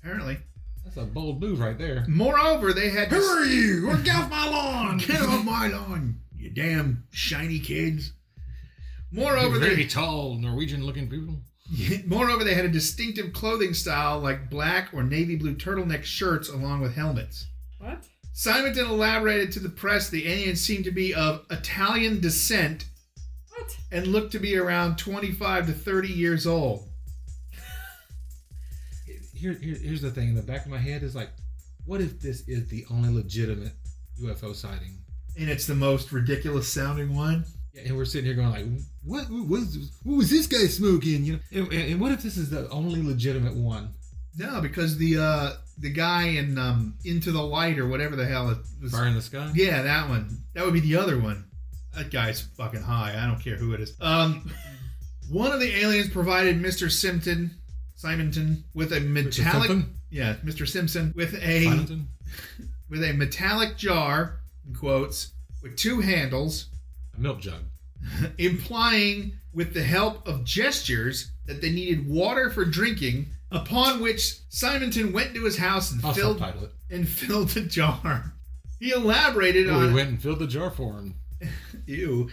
Apparently. 0.02 0.38
That's 0.84 0.98
a 0.98 1.04
bold 1.04 1.42
move 1.42 1.60
right 1.60 1.78
there. 1.78 2.06
Moreover, 2.08 2.74
they 2.74 2.90
had 2.90 3.10
Who 3.10 3.22
are 3.22 3.46
you? 3.46 3.98
Get 4.04 4.16
off 4.16 4.30
my 4.30 4.50
lawn! 4.50 4.98
Get 5.06 5.22
off 5.22 5.44
my 5.44 5.68
lawn, 5.68 6.22
you 6.36 6.50
damn 6.50 7.04
shiny 7.12 7.60
kids. 7.60 8.14
Moreover, 9.12 9.60
very 9.60 9.76
they, 9.76 9.86
tall 9.86 10.36
Norwegian 10.36 10.86
looking 10.86 11.10
people. 11.10 11.36
moreover, 12.06 12.44
they 12.44 12.54
had 12.54 12.66
a 12.66 12.70
distinctive 12.70 13.34
clothing 13.34 13.74
style 13.74 14.20
like 14.20 14.50
black 14.50 14.94
or 14.94 15.04
navy 15.04 15.36
blue 15.36 15.56
turtleneck 15.56 16.04
shirts 16.04 16.50
along 16.50 16.82
with 16.82 16.96
helmets. 16.96 17.48
What? 17.80 18.04
Simonton 18.34 18.86
elaborated 18.86 19.52
to 19.54 19.60
the 19.60 19.70
press 19.70 20.10
the 20.10 20.28
aliens 20.28 20.62
seemed 20.62 20.84
to 20.86 20.92
be 20.92 21.14
of 21.14 21.46
Italian 21.50 22.20
descent 22.20 22.86
What? 23.50 23.76
and 23.92 24.08
looked 24.08 24.32
to 24.34 24.40
be 24.40 24.58
around 24.58 24.98
25 24.98 25.68
to 25.68 25.74
30 25.74 26.08
years 26.10 26.46
old. 26.46 26.88
Here, 29.34 29.54
here, 29.54 29.76
here's 29.76 30.02
the 30.02 30.10
thing 30.12 30.30
in 30.30 30.36
the 30.36 30.42
back 30.42 30.66
of 30.66 30.72
my 30.72 30.80
head 30.80 31.04
is 31.04 31.16
like, 31.16 31.30
what 31.86 32.02
if 32.02 32.20
this 32.20 32.48
is 32.48 32.68
the 32.70 32.86
only 32.90 33.10
legitimate 33.10 33.74
UFO 34.22 34.54
sighting? 34.56 34.98
And 35.40 35.50
it's 35.50 35.68
the 35.68 35.76
most 35.76 36.12
ridiculous 36.12 36.68
sounding 36.68 37.16
one. 37.16 37.46
And 37.86 37.96
we're 37.96 38.06
sitting 38.06 38.26
here 38.26 38.36
going 38.36 38.52
like, 38.52 38.66
what, 39.04 39.30
what, 39.30 39.48
was, 39.48 39.92
what 40.04 40.18
was 40.18 40.30
this 40.30 40.48
guy 40.48 40.66
smoking? 40.68 41.24
You 41.24 41.34
know, 41.34 41.40
and, 41.52 41.74
and 41.74 42.02
what 42.02 42.12
if 42.12 42.24
this 42.24 42.38
is 42.38 42.50
the 42.50 42.70
only 42.70 43.02
legitimate 43.02 43.56
one? 43.56 43.94
No, 44.38 44.62
because 44.62 44.98
the 44.98 45.18
uh 45.18 45.54
the 45.80 45.90
guy 45.90 46.28
in 46.28 46.58
um 46.58 46.96
Into 47.04 47.32
the 47.32 47.42
Light 47.42 47.80
or 47.80 47.88
whatever 47.88 48.16
the 48.16 48.26
hell 48.26 48.52
it 48.52 48.60
was 48.82 48.92
Fire 48.92 49.08
in 49.08 49.16
the 49.16 49.22
sky? 49.22 49.52
Yeah, 49.56 49.82
that 49.82 50.10
one. 50.10 50.44
That 50.54 50.64
would 50.64 50.74
be 50.74 50.80
the 50.80 50.96
other 50.96 51.20
one. 51.20 51.46
That 51.96 52.12
guy's 52.12 52.42
fucking 52.42 52.84
high. 52.84 53.16
I 53.18 53.26
don't 53.26 53.40
care 53.40 53.56
who 53.56 53.74
it 53.74 53.82
is. 53.82 53.96
Um, 54.00 54.52
one 55.32 55.52
of 55.52 55.60
the 55.60 55.76
aliens 55.78 56.10
provided 56.10 56.62
Mr. 56.62 56.92
Simpson, 56.92 57.52
Simonton, 57.96 58.64
with 58.76 58.94
a 58.94 59.00
metallic. 59.00 59.68
Simpson? 59.68 59.96
Yeah, 60.12 60.36
Mr. 60.46 60.68
Simpson 60.68 61.14
with 61.16 61.34
a 61.34 61.64
Simonton? 61.64 62.08
with 62.90 63.04
a 63.04 63.14
metallic 63.14 63.76
jar, 63.76 64.42
in 64.68 64.76
quotes, 64.76 65.34
with 65.64 65.76
two 65.76 66.02
handles, 66.02 66.68
A 67.18 67.20
milk 67.22 67.40
jug. 67.42 67.62
implying 68.38 69.34
with 69.54 69.74
the 69.74 69.84
help 69.84 70.28
of 70.28 70.44
gestures 70.44 71.32
that 71.48 71.62
they 71.62 71.72
needed 71.72 72.08
water 72.08 72.50
for 72.52 72.64
drinking. 72.66 73.28
Upon 73.50 74.02
which 74.02 74.40
Simonton 74.50 75.14
went 75.14 75.34
to 75.34 75.46
his 75.46 75.58
house 75.58 75.92
and 75.92 76.04
I'll 76.06 76.14
filled 76.14 76.40
subtitle 76.40 76.66
it. 76.66 76.72
and 76.90 77.08
filled 77.10 77.50
the 77.50 77.62
jar. 77.62 78.34
He 78.80 78.92
elaborated 78.92 79.70
Oh, 79.70 79.76
on 79.76 79.88
we 79.88 79.94
went 79.94 80.10
and 80.10 80.22
filled 80.22 80.40
the 80.40 80.48
jar 80.48 80.70
for 80.70 80.94
him. 81.00 81.16
Ew. 81.88 82.30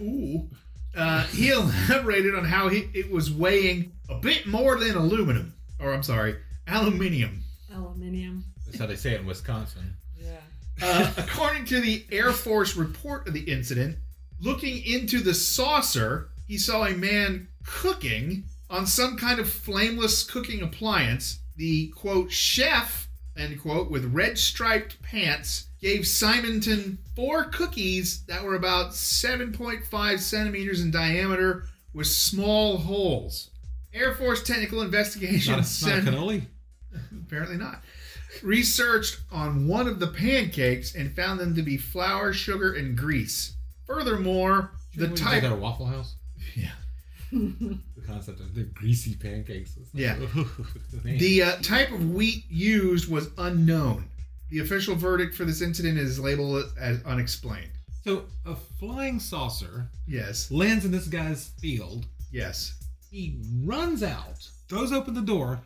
Ooh. 0.00 0.48
Uh, 0.96 1.24
he 1.26 1.50
elaborated 1.50 2.34
on 2.34 2.44
how 2.44 2.68
he, 2.68 2.88
it 2.94 3.10
was 3.10 3.30
weighing 3.32 3.92
a 4.08 4.14
bit 4.18 4.46
more 4.46 4.78
than 4.78 4.96
aluminum. 4.96 5.52
Or, 5.78 5.92
I'm 5.92 6.02
sorry, 6.02 6.36
aluminium. 6.66 7.42
Aluminium. 7.74 8.44
That's 8.64 8.78
how 8.78 8.86
they 8.86 8.96
say 8.96 9.12
it 9.14 9.20
in 9.20 9.26
Wisconsin. 9.26 9.96
Yeah. 10.16 10.30
Uh, 10.82 11.12
according 11.16 11.64
to 11.66 11.80
the 11.80 12.04
Air 12.10 12.32
Force 12.32 12.76
report 12.76 13.26
of 13.26 13.34
the 13.34 13.50
incident, 13.50 13.96
looking 14.40 14.84
into 14.84 15.20
the 15.20 15.34
saucer, 15.34 16.30
he 16.46 16.58
saw 16.58 16.84
a 16.84 16.94
man 16.94 17.48
cooking 17.64 18.44
on 18.70 18.86
some 18.86 19.16
kind 19.16 19.40
of 19.40 19.48
flameless 19.48 20.24
cooking 20.24 20.62
appliance. 20.62 21.40
The 21.56 21.88
quote, 21.88 22.32
chef, 22.32 23.08
end 23.36 23.60
quote, 23.60 23.90
with 23.90 24.12
red 24.12 24.38
striped 24.38 25.00
pants 25.02 25.68
gave 25.80 26.06
Simonton 26.06 26.98
four 27.14 27.44
cookies 27.44 28.24
that 28.24 28.42
were 28.42 28.54
about 28.54 28.90
7.5 28.90 30.18
centimeters 30.18 30.80
in 30.80 30.90
diameter 30.90 31.64
with 31.92 32.06
small 32.06 32.78
holes. 32.78 33.50
Air 33.92 34.14
Force 34.14 34.42
Technical 34.42 34.82
Investigation 34.82 35.52
Not 35.52 35.82
a, 35.82 35.86
not 35.86 35.98
a 35.98 36.02
cannoli? 36.02 36.46
Apparently 37.26 37.56
not. 37.56 37.82
Researched 38.42 39.20
on 39.32 39.66
one 39.68 39.86
of 39.86 39.98
the 40.00 40.08
pancakes 40.08 40.94
and 40.94 41.14
found 41.14 41.40
them 41.40 41.54
to 41.54 41.62
be 41.62 41.76
flour, 41.76 42.32
sugar, 42.32 42.72
and 42.74 42.96
grease. 42.96 43.54
Furthermore, 43.86 44.72
the 44.96 45.08
What, 45.08 45.18
you 45.18 45.24
type 45.24 45.42
did 45.42 45.44
at 45.50 45.52
a 45.52 45.56
Waffle 45.60 45.86
House? 45.86 46.14
Yeah. 46.54 46.70
The 47.32 47.78
concept 48.06 48.40
of 48.40 48.54
the 48.54 48.62
greasy 48.64 49.14
pancakes. 49.16 49.76
It's 49.76 49.92
like, 49.94 50.02
Yeah. 50.02 50.16
the 51.18 51.42
uh, 51.42 51.56
type 51.62 51.90
of 51.90 52.10
wheat 52.12 52.44
used 52.48 53.10
was 53.10 53.28
unknown. 53.38 54.08
The 54.50 54.60
official 54.60 54.94
verdict 54.94 55.34
for 55.34 55.44
this 55.44 55.60
incident 55.62 55.98
is 55.98 56.20
labeled 56.20 56.64
as 56.78 57.02
unexplained. 57.04 57.70
so 58.04 58.24
a 58.46 58.54
flying 58.54 59.18
saucer 59.18 59.88
Yes. 60.06 60.50
lands 60.50 60.84
in 60.84 60.90
this 60.92 61.06
guy's 61.08 61.48
field. 61.60 62.06
Yes. 62.30 62.74
He 63.10 63.40
runs 63.64 64.02
out, 64.02 64.48
throws 64.68 64.92
open 64.92 65.14
the 65.14 65.22
door, 65.22 65.60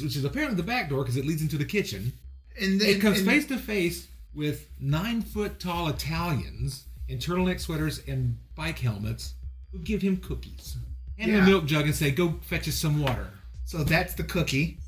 which 0.00 0.16
is 0.16 0.24
apparently 0.24 0.56
the 0.56 0.62
back 0.62 0.88
door 0.88 1.02
because 1.02 1.16
it 1.16 1.26
leads 1.26 1.42
into 1.42 1.58
the 1.58 1.64
kitchen. 1.64 2.12
And 2.60 2.80
then 2.80 2.88
It 2.88 3.00
comes 3.00 3.18
and- 3.18 3.26
face 3.26 3.46
to 3.46 3.58
face 3.58 4.06
with 4.34 4.68
nine 4.80 5.22
foot 5.22 5.58
tall 5.58 5.88
Italians 5.88 6.84
in 7.08 7.18
turtleneck 7.18 7.60
sweaters 7.60 8.00
and 8.06 8.38
bike 8.54 8.78
helmets 8.78 9.34
who 9.72 9.78
give 9.80 10.00
him 10.02 10.16
cookies 10.18 10.76
and 11.18 11.30
Yeah. 11.32 11.42
a 11.42 11.46
milk 11.46 11.66
jug 11.66 11.86
and 11.86 11.94
say, 11.94 12.10
"Go 12.10 12.38
fetch 12.46 12.68
us 12.68 12.76
some 12.76 13.00
water." 13.00 13.30
So 13.64 13.84
that's 13.84 14.14
the 14.14 14.24
cookie. 14.24 14.78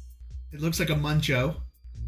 It 0.53 0.61
looks 0.61 0.79
like 0.79 0.91
a 0.91 0.95
muncho. 0.95 1.57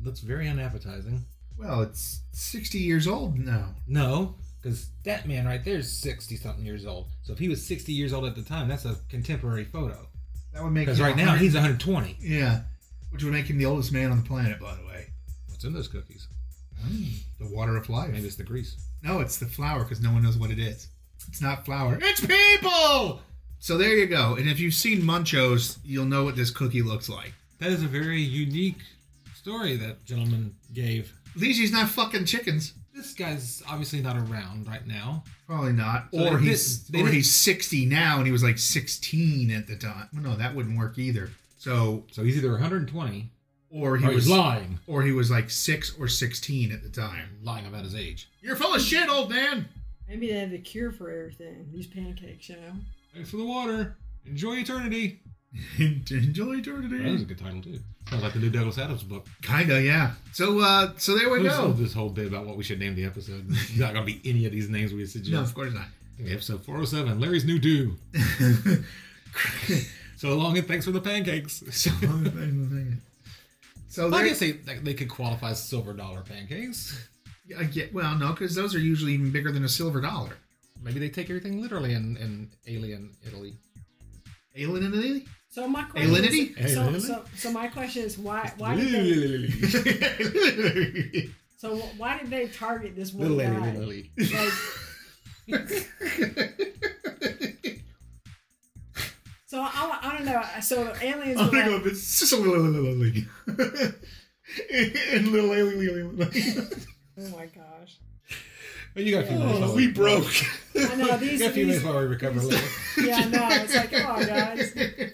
looks 0.05 0.21
very 0.21 0.49
unappetizing. 0.49 1.25
Well, 1.59 1.83
it's 1.83 2.21
60 2.33 2.79
years 2.79 3.09
old 3.09 3.39
now. 3.39 3.75
No, 3.89 4.37
because 4.63 4.87
that 5.05 5.27
man 5.27 5.47
right 5.47 5.65
there 5.65 5.79
is 5.79 5.91
sixty 5.91 6.37
something 6.37 6.65
years 6.65 6.85
old. 6.87 7.09
So 7.23 7.33
if 7.33 7.39
he 7.41 7.49
was 7.49 7.65
sixty 7.67 7.93
years 7.93 8.13
old 8.13 8.25
at 8.27 8.37
the 8.37 8.43
time, 8.43 8.69
that's 8.69 8.85
a 8.85 8.97
contemporary 9.09 9.65
photo. 9.65 10.07
That 10.53 10.63
would 10.63 10.71
make 10.71 10.87
Because 10.87 11.01
right 11.01 11.17
now 11.17 11.35
he's 11.35 11.55
one 11.55 11.63
hundred 11.65 11.81
twenty. 11.81 12.17
Yeah. 12.21 12.63
Which 13.11 13.25
would 13.25 13.33
make 13.33 13.47
him 13.47 13.59
the 13.59 13.67
oldest 13.67 13.93
man 13.93 14.11
on 14.11 14.19
the 14.19 14.29
planet, 14.29 14.61
by 14.61 14.75
the 14.75 14.87
way. 14.87 15.07
What's 15.49 15.65
in 15.65 15.73
those 15.73 15.89
cookies? 15.89 16.29
Mm. 16.85 17.13
The 17.41 17.55
water 17.55 17.77
of 17.77 17.89
life. 17.89 18.11
Maybe 18.11 18.27
it's 18.27 18.37
the 18.37 18.43
grease. 18.43 18.77
No, 19.03 19.21
it's 19.21 19.39
the 19.39 19.47
flour 19.47 19.83
because 19.83 20.01
no 20.01 20.13
one 20.13 20.23
knows 20.23 20.37
what 20.37 20.51
it 20.51 20.59
is. 20.59 20.89
It's 21.29 21.41
not 21.41 21.65
flour. 21.65 21.99
It's 22.01 22.25
people! 22.25 23.21
So 23.59 23.79
there 23.79 23.97
you 23.97 24.07
go. 24.07 24.35
And 24.35 24.49
if 24.49 24.61
you've 24.61 24.75
seen 24.75 25.03
Munchos, 25.03 25.79
you'll 25.85 26.05
know 26.05 26.25
what 26.25 26.37
this 26.37 26.51
cookie 26.51 26.83
looks 26.83 27.09
like. 27.09 27.33
That 27.59 27.71
is 27.71 27.83
a 27.83 27.87
very 27.87 28.21
unique 28.21 28.81
story 29.35 29.77
that 29.77 30.05
gentleman 30.05 30.55
gave. 30.73 31.13
At 31.35 31.41
least 31.41 31.59
he's 31.59 31.73
not 31.73 31.89
fucking 31.89 32.27
chickens. 32.27 32.75
This 32.95 33.13
guy's 33.13 33.63
obviously 33.69 34.01
not 34.01 34.17
around 34.17 34.67
right 34.67 34.87
now. 34.87 35.25
Probably 35.47 35.73
not. 35.73 36.09
So 36.13 36.27
or 36.27 36.39
they 36.39 36.47
he's 36.47 36.87
they 36.89 37.03
or 37.03 37.09
he's 37.09 37.35
60 37.35 37.87
now 37.87 38.19
and 38.19 38.27
he 38.27 38.33
was 38.33 38.43
like 38.43 38.59
16 38.59 39.51
at 39.51 39.67
the 39.67 39.77
time. 39.77 40.09
Well, 40.13 40.23
no, 40.23 40.37
that 40.37 40.55
wouldn't 40.55 40.79
work 40.79 40.99
either. 40.99 41.31
So 41.57 42.05
So 42.13 42.23
he's 42.25 42.37
either 42.37 42.51
120 42.53 43.31
or 43.71 43.97
he 43.97 44.07
or 44.07 44.13
was 44.15 44.29
lying. 44.29 44.79
or 44.87 45.03
he 45.03 45.13
was 45.13 45.31
like 45.31 45.51
6 45.51 45.97
or 45.99 46.09
16 46.09 46.73
at 46.73 46.83
the 46.83 46.89
time. 46.89 47.39
Lying 47.43 47.67
about 47.67 47.85
his 47.85 47.95
age. 47.95 48.29
You're 48.43 48.57
full 48.57 48.75
of 48.75 48.81
shit, 48.83 49.09
old 49.09 49.31
man. 49.31 49.69
Maybe 50.09 50.29
they 50.29 50.39
have 50.39 50.51
the 50.51 50.59
cure 50.59 50.93
for 50.93 51.11
everything. 51.11 51.69
These 51.73 51.89
pancakes, 51.89 52.49
you 52.49 52.57
know. 52.57 52.73
Thanks 53.15 53.31
for 53.31 53.39
the 53.39 53.45
water. 53.45 53.97
Enjoy 54.25 54.57
eternity. 54.57 55.21
Enjoy 55.79 56.57
eternity. 56.57 56.99
That 57.03 57.13
was 57.13 57.23
a 57.23 57.25
good 57.25 57.39
title 57.39 57.63
too. 57.63 57.79
Sounds 58.11 58.23
like 58.23 58.35
the 58.35 58.39
new 58.39 58.51
Douglas 58.51 58.79
Adams 58.79 59.03
book. 59.03 59.27
Kinda, 59.43 59.83
yeah. 59.83 60.13
So 60.33 60.61
uh 60.61 60.93
so 60.97 61.17
there 61.19 61.29
we 61.31 61.43
This 61.43 61.57
go. 61.57 61.73
this 61.73 61.93
whole 61.95 62.11
bit 62.11 62.27
about 62.27 62.47
what 62.47 62.57
we 62.57 62.63
should 62.63 62.79
name 62.79 62.95
the 62.95 63.05
episode. 63.05 63.47
It's 63.51 63.77
not 63.79 63.95
gonna 63.95 64.07
be 64.07 64.21
any 64.25 64.47
of 64.47 64.53
these 64.53 64.69
names 64.69 64.93
we 64.93 65.05
suggest. 65.07 65.33
No, 65.33 65.41
of 65.41 65.55
course 65.55 65.73
not. 65.73 65.87
Episode 66.21 66.65
407, 66.65 67.19
Larry's 67.21 67.45
New 67.45 67.59
Do. 67.59 67.97
So 70.19 70.35
long 70.35 70.57
and 70.57 70.67
thanks 70.67 70.87
for 70.87 70.93
the 70.93 71.01
pancakes. 71.01 71.63
So 73.89 74.13
I 74.15 74.27
guess 74.27 74.39
they 74.39 74.53
they 74.53 74.95
could 74.95 75.11
qualify 75.11 75.51
as 75.51 75.63
silver 75.63 75.93
dollar 75.93 76.23
pancakes. 76.23 77.09
I 77.57 77.65
get 77.65 77.93
well, 77.93 78.17
no, 78.17 78.33
because 78.33 78.55
those 78.55 78.75
are 78.75 78.79
usually 78.79 79.13
even 79.13 79.31
bigger 79.31 79.53
than 79.53 79.65
a 79.65 79.69
silver 79.69 80.01
dollar. 80.01 80.39
Maybe 80.83 81.01
they 81.01 81.09
take 81.09 81.29
everything 81.31 81.61
literally 81.61 81.93
in, 81.93 82.17
in 82.17 82.51
alien 82.67 83.13
Italy. 83.27 83.57
Alien 84.55 84.93
Italy? 84.93 85.27
So 85.49 85.69
my 85.69 85.83
question 85.85 86.11
Alinity? 86.11 86.57
is, 86.59 86.75
so, 86.75 86.81
Alinity? 86.83 87.01
so, 87.01 87.25
so 87.37 87.51
my 87.53 87.69
question 87.69 88.03
is 88.03 88.19
why 88.19 88.53
why 88.59 88.77
did 88.77 88.93
they 88.93 89.49
so 91.57 91.77
why 91.97 92.19
did 92.19 92.31
they 92.31 92.49
target 92.49 92.97
this 92.97 93.13
one 93.15 93.37
Little 93.37 93.61
guy? 93.61 93.69
Italy, 93.69 94.11
Italy. 94.17 94.51
Like, 95.49 95.89
so 99.57 99.63
I, 99.63 99.99
I 100.03 100.17
don't 100.19 100.27
know. 100.27 100.43
So 100.61 100.95
aliens 101.01 101.41
I'm 101.41 101.47
were 101.47 101.53
gonna 101.53 101.65
go 101.65 101.75
like, 101.77 101.85
with 101.85 101.93
it's 101.95 102.21
just 102.21 102.33
a 102.35 102.37
little 102.37 102.61
little, 102.61 102.93
and 105.13 105.29
little 105.29 105.55
alien. 105.55 106.19
oh 107.19 107.29
my 107.31 107.47
gosh. 107.47 107.99
But 108.95 109.05
you 109.05 109.13
got 109.13 109.25
a 109.25 109.27
few 109.27 109.39
minutes. 109.39 109.61
Oh, 109.63 109.75
we 109.75 109.93
broke. 109.93 110.27
I 110.77 110.95
know 110.97 111.17
these. 111.17 111.33
You 111.33 111.39
got 111.39 111.51
a 111.51 111.55
few 111.55 111.67
these 111.67 111.83
minutes 111.83 111.85
while 111.85 112.01
we 112.01 112.05
recover 112.05 112.39
a 112.39 112.43
little. 112.43 112.69
yeah, 113.03 113.17
I 113.17 113.29
know. 113.29 113.49
It's 113.51 113.75
like, 113.75 113.93
come 113.93 114.11
on, 114.11 114.27
guys. 114.27 114.73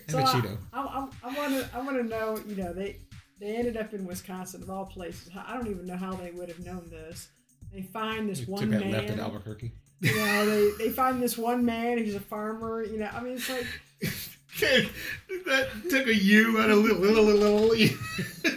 So 0.08 0.18
a 0.18 0.22
I, 0.22 0.24
Cheeto. 0.24 0.58
I, 0.72 1.08
I, 1.22 1.38
want 1.38 1.52
to, 1.52 1.70
I 1.72 1.80
want 1.80 1.96
to 1.98 2.02
know. 2.02 2.38
You 2.48 2.56
know, 2.56 2.72
they 2.72 2.96
they 3.38 3.54
ended 3.54 3.76
up 3.76 3.94
in 3.94 4.04
Wisconsin 4.06 4.62
of 4.62 4.70
all 4.70 4.86
places. 4.86 5.30
I 5.36 5.54
don't 5.54 5.68
even 5.68 5.86
know 5.86 5.96
how 5.96 6.14
they 6.14 6.32
would 6.32 6.48
have 6.48 6.64
known 6.66 6.90
this. 6.90 7.28
They 7.72 7.82
find 7.82 8.28
this 8.28 8.40
We 8.40 8.46
one 8.46 8.70
took 8.72 8.80
man. 8.80 8.90
left 8.90 9.10
at 9.10 9.20
Albuquerque. 9.20 9.70
You 10.00 10.16
know, 10.16 10.46
they, 10.46 10.84
they 10.84 10.90
find 10.90 11.22
this 11.22 11.38
one 11.38 11.64
man. 11.64 11.98
He's 11.98 12.16
a 12.16 12.20
farmer. 12.20 12.82
You 12.82 12.98
know, 12.98 13.10
I 13.12 13.20
mean, 13.20 13.34
it's 13.34 13.48
like 13.48 13.66
that 14.60 15.68
took 15.90 16.06
a 16.06 16.14
U 16.14 16.58
out 16.60 16.70
of 16.70 16.78
little, 16.78 16.98
little, 16.98 17.24
little, 17.24 17.68
little. 17.68 17.96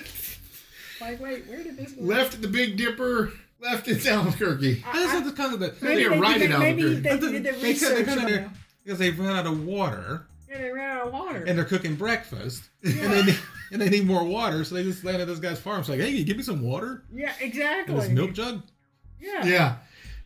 like, 1.02 1.20
wait, 1.22 1.46
where 1.48 1.64
did 1.64 1.78
this 1.78 1.92
go? 1.94 2.02
left 2.04 2.42
the 2.42 2.48
Big 2.48 2.78
Dipper, 2.78 3.32
left 3.62 3.88
at 3.88 4.06
Albuquerque. 4.06 4.84
That's 4.94 5.14
not 5.14 5.26
the 5.26 5.32
kind 5.32 5.54
of 5.54 5.60
the. 5.60 5.74
Maybe 5.82 6.02
They're 6.04 6.12
they, 6.12 6.20
right 6.20 6.40
they, 6.40 6.48
at 6.52 6.60
maybe 6.60 6.84
Albuquerque. 6.84 7.02
they 7.02 7.18
They, 7.18 7.20
did 7.20 7.22
the 7.22 7.40
they, 7.40 7.52
cut- 7.52 7.62
they 7.62 7.68
research. 7.70 8.06
cut 8.06 8.18
in 8.18 8.24
on 8.26 8.32
there 8.32 8.42
it. 8.42 8.48
because 8.84 9.00
they 9.00 9.12
ran 9.12 9.36
out 9.36 9.46
of 9.48 9.64
water 9.66 10.28
Yeah, 10.50 10.58
they 10.62 10.72
ran 10.72 10.98
out 10.98 11.08
of 11.08 11.14
water. 11.14 11.44
and 11.48 11.58
they're 11.58 11.66
cooking 11.66 11.96
breakfast 11.96 12.64
and 12.84 12.94
they 12.94 13.24
need, 13.24 13.40
and 13.72 13.82
they 13.82 13.90
need 13.90 14.06
more 14.06 14.24
water, 14.24 14.64
so 14.64 14.76
they 14.76 14.84
just 14.84 15.04
landed 15.04 15.24
at 15.24 15.28
this 15.28 15.40
guy's 15.40 15.60
farm. 15.60 15.80
It's 15.80 15.90
like, 15.90 16.00
hey, 16.00 16.08
can 16.08 16.16
you 16.18 16.24
give 16.26 16.38
me 16.38 16.44
some 16.44 16.62
water? 16.62 17.04
yeah, 17.14 17.34
And 17.42 17.50
exactly. 17.52 17.96
this 17.96 18.10
milk 18.10 18.34
jug. 18.34 18.62
Yeah. 19.20 19.46
Yeah. 19.46 19.76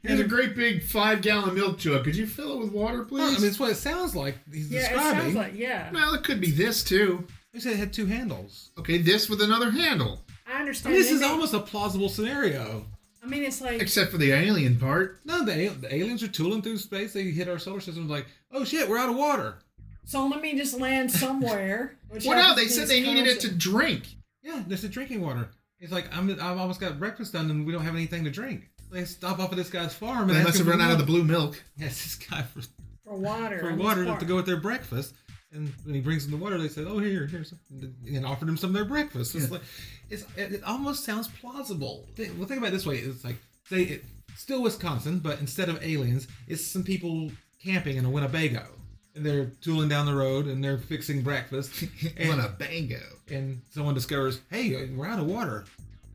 Here's 0.02 0.20
a 0.20 0.24
great 0.24 0.56
big 0.56 0.82
five 0.84 1.22
gallon 1.22 1.56
milk 1.56 1.78
jug. 1.78 2.04
Could 2.06 2.16
you 2.16 2.26
fill 2.26 2.54
it 2.54 2.60
with 2.60 2.72
water, 2.72 3.00
Well, 3.00 3.06
please? 3.08 3.38
I 3.38 3.40
mean, 3.40 3.50
it's 3.50 3.60
what 3.60 3.72
it 3.72 3.76
sounds 3.76 4.16
like. 4.16 4.38
He's 4.52 4.72
Yeah, 4.72 4.94
it 4.94 4.96
sounds 4.98 5.36
like 5.36 5.54
yeah. 5.56 5.92
well, 5.92 6.14
it 6.14 6.24
could 6.24 6.40
be 6.40 6.52
this 6.52 6.84
too. 6.84 7.26
They 7.54 7.60
said 7.60 7.74
it 7.74 7.80
had 7.80 7.92
two 7.94 8.06
handles. 8.06 8.72
Okay, 8.78 8.98
this 9.00 9.30
with 9.30 9.42
another 9.42 9.72
handle. 9.72 10.22
I 10.48 10.58
I 10.58 10.60
understand. 10.62 10.94
mean, 10.94 11.02
this 11.04 11.12
is 11.12 11.22
may- 11.22 11.28
almost 11.28 11.54
a 11.54 11.60
plausible 11.60 12.10
scenario. 12.10 12.86
I 13.22 13.28
mean, 13.28 13.44
it's 13.44 13.60
like 13.60 13.82
Except 13.82 14.12
for 14.12 14.18
the 14.18 14.32
alien 14.32 14.78
part. 14.78 15.20
No, 15.26 15.44
the, 15.44 15.68
the 15.68 15.94
aliens 15.94 16.24
are 16.24 16.30
tooling 16.30 16.62
through 16.62 16.78
space. 16.78 17.12
They 17.12 17.24
hit 17.26 17.50
our 17.50 17.60
solar 17.60 17.82
system. 17.82 18.08
Like, 18.08 18.28
oh 18.54 18.64
shit, 18.64 18.88
we're 18.88 18.98
out 18.98 19.10
of 19.10 19.16
water. 19.18 19.60
so. 20.06 20.26
Let 20.28 20.42
me 20.42 20.58
just 20.58 20.80
land 20.80 21.12
somewhere. 21.12 21.98
which 22.10 22.26
Well, 22.26 22.38
no, 22.42 22.56
they 22.56 22.68
said 22.68 22.88
they 22.88 23.02
needed 23.02 23.28
it 23.28 23.42
to 23.42 23.54
drink. 23.54 24.08
Yeah, 24.42 24.64
there's 24.66 24.82
the 24.84 24.88
drinking 24.88 25.22
water. 25.22 25.50
It's 25.80 25.92
like 25.92 26.16
I'm, 26.16 26.30
I've 26.32 26.58
almost 26.58 26.80
got 26.80 26.98
breakfast 26.98 27.34
done 27.34 27.52
and 27.52 27.66
we 27.66 27.74
don't 27.74 27.84
have 27.84 27.96
anything 27.96 28.24
to 28.24 28.32
drink. 28.32 28.70
They 28.91 29.06
stop 29.06 29.39
off 29.39 29.52
at 29.52 29.58
this 29.58 29.69
guy's 29.69 29.93
farm 29.93 30.21
and 30.23 30.32
They 30.32 30.36
ask 30.38 30.45
must 30.47 30.60
him 30.60 30.65
have 30.65 30.75
run 30.75 30.82
out 30.86 30.91
of 30.91 30.97
the 30.97 31.06
blue 31.06 31.23
milk. 31.23 31.62
Yes, 31.78 32.04
this 32.04 32.15
guy 32.15 32.41
for, 32.41 32.62
for 33.04 33.15
water. 33.15 33.60
for 33.60 33.75
water 33.75 34.06
farm. 34.06 34.19
to 34.19 34.25
go 34.25 34.36
with 34.36 34.45
their 34.45 34.60
breakfast. 34.60 35.13
And 35.52 35.73
when 35.84 35.95
he 35.95 36.02
brings 36.02 36.28
them 36.28 36.38
the 36.38 36.43
water, 36.43 36.60
they 36.60 36.67
said, 36.67 36.86
"Oh, 36.88 36.99
here, 36.99 37.25
here's," 37.25 37.54
and 37.71 38.23
offered 38.25 38.47
him 38.47 38.56
some 38.58 38.69
of 38.69 38.75
their 38.75 38.86
breakfast. 38.86 39.34
It's 39.34 39.49
like, 39.49 39.62
it's 40.10 40.23
it, 40.38 40.54
it 40.54 40.63
almost 40.63 41.04
sounds 41.04 41.28
plausible. 41.28 42.08
Think, 42.15 42.38
well, 42.38 42.47
think 42.47 42.60
about 42.60 42.67
it 42.67 42.73
this 42.73 42.86
way: 42.86 42.97
it's 42.97 43.23
like, 43.25 43.38
say, 43.67 43.82
it, 43.82 44.06
still 44.36 44.62
Wisconsin, 44.62 45.17
but 45.19 45.39
instead 45.39 45.67
of 45.69 45.84
aliens, 45.84 46.28
it's 46.47 46.63
some 46.65 46.84
people 46.84 47.32
camping 47.63 47.97
in 47.97 48.06
a 48.06 48.12
Winnebago, 48.12 48.67
and 49.15 49.25
they're 49.25 49.47
tooling 49.62 49.89
down 49.89 50.06
the 50.06 50.13
road 50.13 50.45
and 50.45 50.63
they're 50.63 50.78
fixing 50.78 51.23
breakfast, 51.23 51.84
and, 52.15 52.30
Winnebago. 52.30 53.02
and 53.32 53.63
someone 53.71 53.95
discovers, 53.95 54.39
"Hey, 54.52 54.91
we're 54.95 55.08
out 55.08 55.17
of 55.17 55.25
water. 55.25 55.65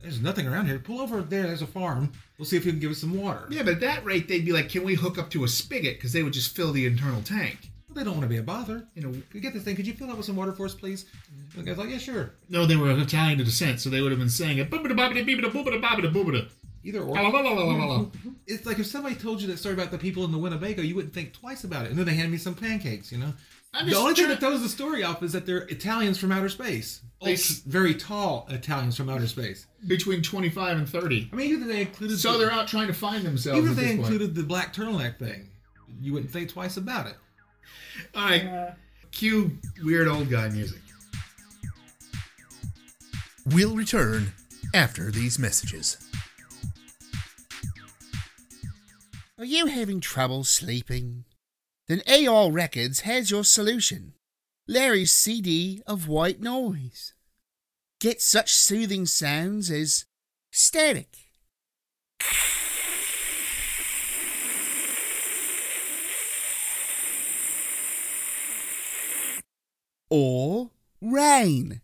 There's 0.04 0.20
nothing 0.20 0.46
around 0.46 0.66
here. 0.66 0.78
Pull 0.78 1.00
over 1.00 1.22
there. 1.22 1.44
There's 1.44 1.62
a 1.62 1.66
farm. 1.66 2.12
We'll 2.38 2.44
see 2.46 2.56
if 2.56 2.64
you 2.64 2.72
can 2.72 2.80
give 2.80 2.90
us 2.90 2.98
some 2.98 3.18
water." 3.20 3.46
Yeah, 3.50 3.62
but 3.62 3.74
at 3.74 3.80
that 3.80 4.04
rate, 4.04 4.28
they'd 4.28 4.44
be 4.44 4.52
like, 4.52 4.68
"Can 4.68 4.84
we 4.84 4.94
hook 4.94 5.18
up 5.18 5.30
to 5.30 5.44
a 5.44 5.48
spigot?" 5.48 5.96
Because 5.96 6.12
they 6.12 6.22
would 6.22 6.32
just 6.34 6.54
fill 6.54 6.72
the 6.72 6.86
internal 6.86 7.22
tank. 7.22 7.70
They 7.94 8.02
don't 8.02 8.14
want 8.14 8.22
to 8.22 8.28
be 8.28 8.38
a 8.38 8.42
bother. 8.42 8.86
You 8.94 9.02
know, 9.02 9.10
Could 9.10 9.24
you 9.34 9.40
get 9.40 9.54
this 9.54 9.62
thing? 9.62 9.76
Could 9.76 9.86
you 9.86 9.94
fill 9.94 10.08
that 10.08 10.16
with 10.16 10.26
some 10.26 10.36
water 10.36 10.52
for 10.52 10.66
us, 10.66 10.74
please? 10.74 11.06
And 11.56 11.64
the 11.64 11.70
guy's 11.70 11.78
like, 11.78 11.90
"Yeah, 11.90 11.98
sure." 11.98 12.32
no, 12.48 12.66
they 12.66 12.76
were 12.76 12.90
of 12.90 12.98
Italian 12.98 13.38
descent, 13.38 13.80
so 13.80 13.88
they 13.88 14.00
would 14.00 14.10
have 14.12 14.18
been 14.18 14.28
saying 14.28 14.58
it. 14.58 14.70
"Boobada 14.70 14.94
bobbada 14.94 15.24
beebada 15.24 15.50
boobada 15.50 15.80
bobbada 15.80 16.12
boobada." 16.12 16.48
Either 16.82 17.00
or. 17.02 17.16
It's 18.46 18.66
like 18.66 18.78
if 18.78 18.86
somebody 18.86 19.14
told 19.14 19.40
you 19.40 19.46
that 19.48 19.58
story 19.58 19.74
about 19.74 19.90
the 19.90 19.96
people 19.96 20.24
in 20.24 20.32
the 20.32 20.38
Winnebago, 20.38 20.82
you 20.82 20.94
wouldn't 20.94 21.14
think 21.14 21.32
twice 21.32 21.64
about 21.64 21.86
it. 21.86 21.90
And 21.90 21.98
then 21.98 22.04
they 22.04 22.14
hand 22.14 22.30
me 22.30 22.36
some 22.36 22.54
pancakes, 22.54 23.10
you 23.10 23.16
know? 23.16 23.32
The 23.72 23.96
only 23.96 24.14
thing 24.14 24.28
that 24.28 24.40
throws 24.40 24.60
the 24.60 24.68
story 24.68 25.02
off 25.02 25.22
is 25.22 25.32
that 25.32 25.46
they're 25.46 25.62
Italians 25.62 26.18
from 26.18 26.30
outer 26.30 26.48
space. 26.50 27.00
They 27.24 27.36
very 27.66 27.94
tall 27.94 28.46
Italians 28.50 28.96
from 28.96 29.08
outer 29.10 29.26
space. 29.26 29.66
Between 29.86 30.22
twenty-five 30.22 30.76
and 30.78 30.88
thirty. 30.88 31.28
I 31.32 31.36
mean, 31.36 31.50
even 31.50 31.62
if 31.62 31.68
they 31.68 31.80
included. 31.82 32.18
So 32.18 32.32
the, 32.32 32.38
they're 32.38 32.52
out 32.52 32.68
trying 32.68 32.86
to 32.88 32.94
find 32.94 33.24
themselves. 33.24 33.58
Even 33.58 33.72
if 33.72 33.78
at 33.78 33.80
they 33.80 33.86
this 33.88 33.96
point. 33.96 34.12
included 34.12 34.34
the 34.34 34.42
black 34.42 34.74
turtleneck 34.74 35.18
thing, 35.18 35.48
you 36.00 36.12
wouldn't 36.12 36.30
think 36.32 36.50
twice 36.50 36.76
about 36.76 37.06
it. 37.06 37.16
All 38.14 38.24
right, 38.24 38.44
Uh, 38.46 38.70
cue 39.12 39.58
weird 39.82 40.08
old 40.08 40.28
guy 40.30 40.48
music. 40.50 40.80
We'll 43.46 43.76
return 43.76 44.32
after 44.72 45.10
these 45.10 45.38
messages. 45.38 45.98
Are 49.38 49.44
you 49.44 49.66
having 49.66 50.00
trouble 50.00 50.44
sleeping? 50.44 51.24
Then 51.88 52.02
AR 52.08 52.50
Records 52.50 53.00
has 53.00 53.30
your 53.30 53.44
solution 53.44 54.14
Larry's 54.66 55.12
CD 55.12 55.82
of 55.86 56.08
white 56.08 56.40
noise. 56.40 57.13
Get 58.00 58.20
such 58.20 58.52
soothing 58.54 59.06
sounds 59.06 59.70
as 59.70 60.04
static, 60.50 61.08
or 70.10 70.70
rain. 71.00 71.80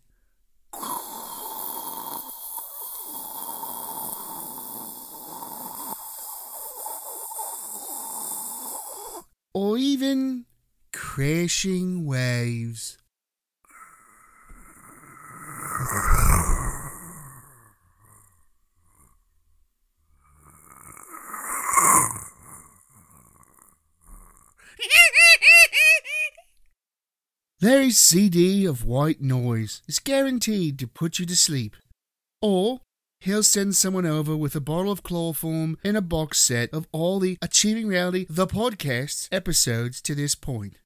or 9.53 9.77
even 9.77 10.45
crashing 10.93 12.05
waves. 12.05 12.97
Larry's 27.63 27.99
CD 27.99 28.65
of 28.65 28.85
white 28.85 29.21
noise 29.21 29.83
is 29.87 29.99
guaranteed 29.99 30.79
to 30.79 30.87
put 30.87 31.19
you 31.19 31.27
to 31.27 31.35
sleep. 31.35 31.75
Or 32.41 32.81
he'll 33.19 33.43
send 33.43 33.75
someone 33.75 34.07
over 34.07 34.35
with 34.35 34.55
a 34.55 34.59
bottle 34.59 34.91
of 34.91 35.03
chloroform 35.03 35.77
and 35.83 35.95
a 35.95 36.01
box 36.01 36.39
set 36.39 36.73
of 36.73 36.87
all 36.91 37.19
the 37.19 37.37
Achieving 37.39 37.87
Reality, 37.87 38.25
the 38.27 38.47
podcast 38.47 39.29
episodes 39.31 40.01
to 40.01 40.15
this 40.15 40.33
point. 40.33 40.77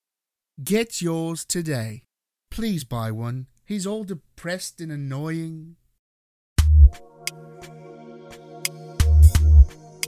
Get 0.62 1.02
yours 1.02 1.46
today. 1.46 2.04
Please 2.52 2.84
buy 2.84 3.10
one. 3.10 3.48
He's 3.68 3.88
all 3.88 4.04
depressed 4.04 4.80
and 4.80 4.92
annoying. 4.92 5.78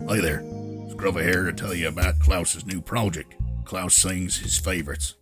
Hey 0.07 0.21
there, 0.21 0.41
Scruffy 0.89 1.23
here 1.23 1.45
to 1.45 1.53
tell 1.53 1.73
you 1.73 1.87
about 1.87 2.19
Klaus's 2.19 2.67
new 2.67 2.81
project. 2.81 3.33
Klaus 3.65 3.95
sings 3.95 4.37
his 4.37 4.59
favorites. 4.59 5.15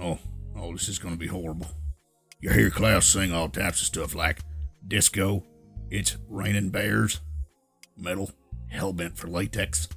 Oh, 0.00 0.20
oh, 0.56 0.72
this 0.74 0.88
is 0.88 1.00
gonna 1.00 1.16
be 1.16 1.26
horrible. 1.26 1.66
You 2.40 2.50
hear 2.50 2.70
Klaus 2.70 3.08
sing 3.08 3.32
all 3.32 3.48
types 3.48 3.80
of 3.80 3.88
stuff 3.88 4.14
like 4.14 4.42
disco, 4.86 5.42
it's 5.90 6.16
raining 6.28 6.70
bears, 6.70 7.20
metal, 7.96 8.30
hellbent 8.72 9.16
for 9.16 9.26
latex, 9.26 9.88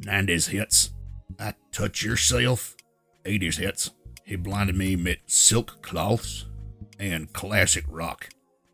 90s 0.00 0.50
hits, 0.50 0.90
I 1.40 1.54
touch 1.72 2.04
yourself, 2.04 2.76
80s 3.24 3.56
hits, 3.56 3.90
he 4.24 4.36
blinded 4.36 4.76
me 4.76 4.94
with 4.94 5.18
silk 5.26 5.82
cloths, 5.82 6.46
and 7.00 7.32
classic 7.32 7.84
rock, 7.88 8.28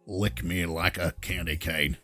lick 0.06 0.42
me 0.42 0.66
like 0.66 0.98
a 0.98 1.14
candy 1.20 1.56
cane. 1.56 1.96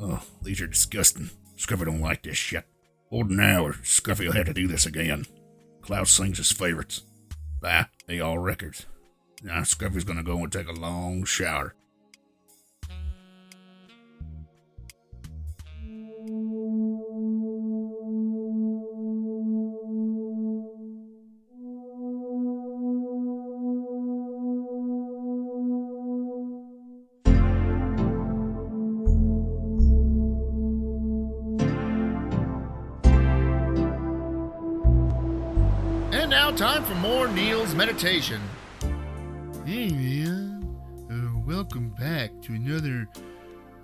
Oh, 0.00 0.22
these 0.42 0.60
are 0.60 0.66
disgusting. 0.66 1.30
Scruffy 1.58 1.84
don't 1.84 2.00
like 2.00 2.22
this 2.22 2.36
shit. 2.36 2.64
Old 3.10 3.30
now, 3.30 3.64
or 3.64 3.72
Scruffy 3.72 4.26
will 4.26 4.32
have 4.34 4.46
to 4.46 4.54
do 4.54 4.68
this 4.68 4.86
again. 4.86 5.26
Klaus 5.82 6.10
sings 6.10 6.38
his 6.38 6.52
favorites. 6.52 7.02
By 7.60 7.86
all 8.22 8.38
Records. 8.38 8.86
Now 9.42 9.60
Scruffy's 9.60 10.04
gonna 10.04 10.22
go 10.22 10.38
and 10.38 10.52
take 10.52 10.68
a 10.68 10.72
long 10.72 11.24
shower. 11.24 11.74
Now, 36.50 36.56
time 36.56 36.84
for 36.84 36.94
more 36.96 37.26
Neil's 37.26 37.74
meditation. 37.74 38.40
Hey, 39.64 39.90
man. 39.90 40.78
Uh, 41.10 41.40
welcome 41.44 41.88
back 41.98 42.30
to 42.42 42.52
another 42.52 43.08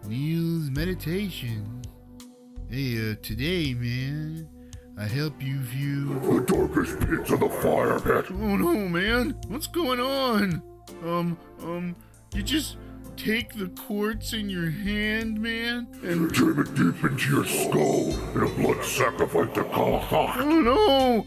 Neil's 0.07 0.71
Meditation. 0.71 1.83
Hey, 2.71 3.11
uh, 3.11 3.15
today, 3.21 3.75
man, 3.75 4.49
I 4.97 5.09
help 5.09 5.43
you 5.43 5.59
view. 5.59 6.21
The 6.21 6.41
darkest 6.43 7.01
pits 7.01 7.33
of 7.33 7.41
the 7.41 7.49
fire 7.49 7.99
pit. 7.99 8.27
Oh 8.31 8.57
no, 8.57 8.89
man! 8.89 9.37
What's 9.49 9.67
going 9.67 9.99
on? 9.99 10.63
Um, 11.03 11.39
um, 11.63 11.97
you 12.33 12.45
just 12.45 12.77
take 13.17 13.55
the 13.55 13.69
quartz 13.71 14.33
in 14.33 14.49
your 14.49 14.71
hand, 14.71 15.41
man, 15.41 15.89
and 16.05 16.33
Jam 16.33 16.61
it 16.61 16.75
deep 16.77 17.03
into 17.03 17.31
your 17.31 17.45
skull 17.45 18.11
in 18.37 18.43
a 18.43 18.49
blood 18.49 18.85
sacrifice 18.85 19.53
to 19.55 19.65
Kalafak. 19.65 20.37
oh 20.37 20.49
no, 20.49 20.61
no, 20.61 21.27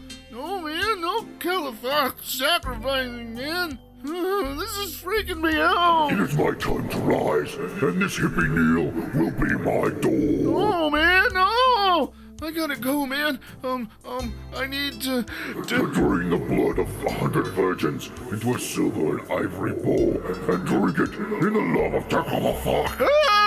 Califax 1.46 2.28
sacrificing, 2.28 3.34
man. 3.34 3.78
this 4.02 4.76
is 4.78 4.96
freaking 5.00 5.40
me 5.40 5.56
out. 5.56 6.08
It 6.10 6.18
is 6.18 6.34
my 6.34 6.50
time 6.54 6.88
to 6.88 6.98
rise, 6.98 7.54
and 7.54 8.02
this 8.02 8.18
hippie 8.18 8.50
Neil 8.50 8.90
will 9.14 9.30
be 9.30 9.54
my 9.62 9.88
door. 10.00 10.58
Oh 10.58 10.90
man, 10.90 11.28
no! 11.32 12.12
I 12.42 12.50
gotta 12.50 12.74
go, 12.74 13.06
man. 13.06 13.38
Um, 13.62 13.88
um, 14.04 14.34
I 14.56 14.66
need 14.66 15.00
to. 15.02 15.22
To 15.22 15.92
drain 15.92 16.30
the 16.30 16.36
blood 16.36 16.80
of 16.80 17.04
a 17.04 17.12
hundred 17.12 17.46
virgins 17.52 18.10
into 18.32 18.56
a 18.56 18.58
silver 18.58 19.20
and 19.20 19.30
ivory 19.30 19.74
bowl 19.74 20.20
and 20.48 20.66
drink 20.66 20.98
it 20.98 21.14
in 21.14 21.52
the 21.52 21.80
love 21.80 21.94
of 21.94 22.08
Kalafak. 22.08 23.08
Ah! 23.08 23.45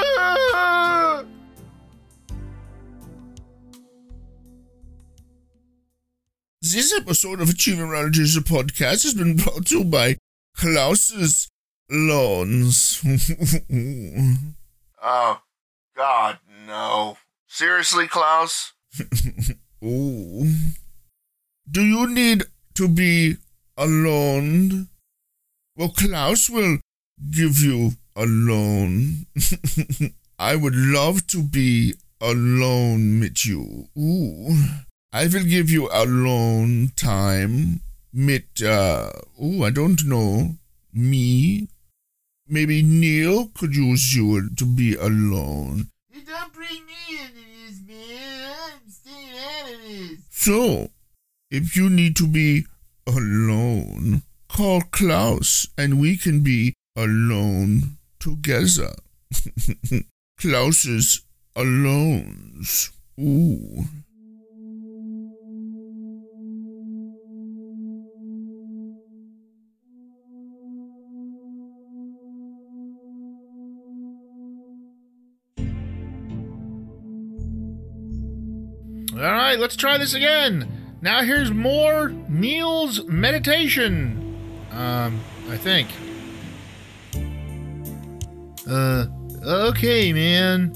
This 6.71 6.93
episode 6.93 7.41
of 7.41 7.49
Achievement 7.49 7.93
Managers 7.93 8.36
the 8.36 8.41
podcast 8.41 9.01
has 9.01 9.15
been 9.15 9.38
brought 9.38 9.65
to 9.67 9.79
you 9.79 9.84
by 9.86 10.17
Klaus's 10.55 11.49
Lawns. 11.89 13.01
Oh, 15.01 15.41
God, 15.95 16.38
no. 16.67 17.17
Seriously, 17.47 18.08
Klaus? 18.08 18.73
oh. 19.84 20.45
Do 21.71 21.82
you 21.82 22.08
need 22.08 22.43
to 22.75 22.88
be 22.88 23.38
alone? 23.75 24.89
Well, 25.75 25.89
Klaus 25.89 26.51
will 26.51 26.77
give 27.32 27.58
you 27.58 27.93
a 28.15 28.27
loan. 28.27 29.25
I 30.38 30.55
would 30.55 30.75
love 30.75 31.25
to 31.27 31.41
be 31.41 31.95
alone 32.21 33.21
with 33.21 33.43
you. 33.43 33.88
Ooh. 33.97 34.55
I 35.11 35.25
will 35.25 35.43
give 35.43 35.71
you 35.71 35.89
a 35.89 36.03
alone 36.03 36.91
time 36.95 37.81
with, 38.13 38.43
uh, 38.63 39.11
oh, 39.41 39.63
I 39.63 39.71
don't 39.71 40.05
know, 40.05 40.55
me. 40.93 41.67
Maybe 42.47 42.83
Neil 42.83 43.49
could 43.55 43.75
use 43.75 44.15
you 44.15 44.49
to 44.55 44.65
be 44.65 44.93
alone. 44.93 45.87
You 46.13 46.21
don't 46.21 46.53
bring 46.53 46.85
me 46.85 47.19
into 47.21 47.41
this, 47.65 47.81
man. 47.87 48.53
I'm 48.53 48.91
staying 48.91 49.29
out 49.35 49.73
of 49.73 49.81
this. 49.81 50.19
So, 50.29 50.89
if 51.49 51.75
you 51.75 51.89
need 51.89 52.15
to 52.17 52.27
be 52.27 52.65
alone, 53.07 54.21
call 54.47 54.81
Klaus 54.91 55.67
and 55.75 55.99
we 55.99 56.17
can 56.17 56.41
be 56.41 56.75
alone 56.95 57.97
together. 58.19 58.93
Klaus's 60.37 61.21
alones. 61.55 62.91
Ooh. 63.19 63.85
All 79.19 79.25
right, 79.25 79.60
let's 79.60 79.75
try 79.75 79.97
this 79.97 80.13
again. 80.13 80.95
Now 81.01 81.23
here's 81.23 81.51
more 81.51 82.08
Neil's 82.29 83.03
meditation. 83.03 84.65
Um, 84.71 85.19
I 85.49 85.58
think. 85.58 85.89
Uh, 88.65 89.08
okay, 89.45 90.13
man. 90.13 90.71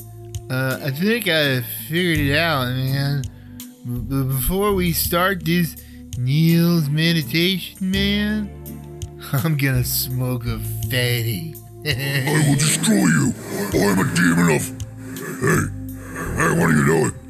Uh, 0.49 0.77
I 0.83 0.91
think 0.91 1.29
I 1.29 1.61
figured 1.87 2.19
it 2.19 2.35
out, 2.35 2.67
man. 2.67 3.23
But 3.85 4.25
before 4.27 4.73
we 4.73 4.91
start 4.91 5.45
this 5.45 5.77
Neil's 6.17 6.89
meditation, 6.89 7.91
man, 7.91 8.49
I'm 9.31 9.55
gonna 9.55 9.85
smoke 9.85 10.45
a 10.47 10.59
fatty. 10.59 11.55
I 11.85 12.45
will 12.45 12.55
destroy 12.55 12.93
you. 12.93 13.33
I'm 13.73 13.99
a 13.99 14.15
demon 14.15 14.55
of. 14.57 14.83
Hey, 15.39 15.69
hey, 16.35 16.59
what 16.59 16.69
are 16.69 16.73
you 16.73 16.85
doing? 16.85 17.22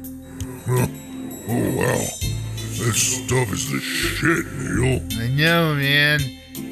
Oh 1.46 1.76
wow, 1.76 2.06
That 2.84 2.94
stuff 2.94 3.52
is 3.52 3.70
the 3.70 3.80
shit, 3.80 4.46
Neil. 4.52 5.00
I 5.20 5.28
know, 5.28 5.74
man. 5.74 6.20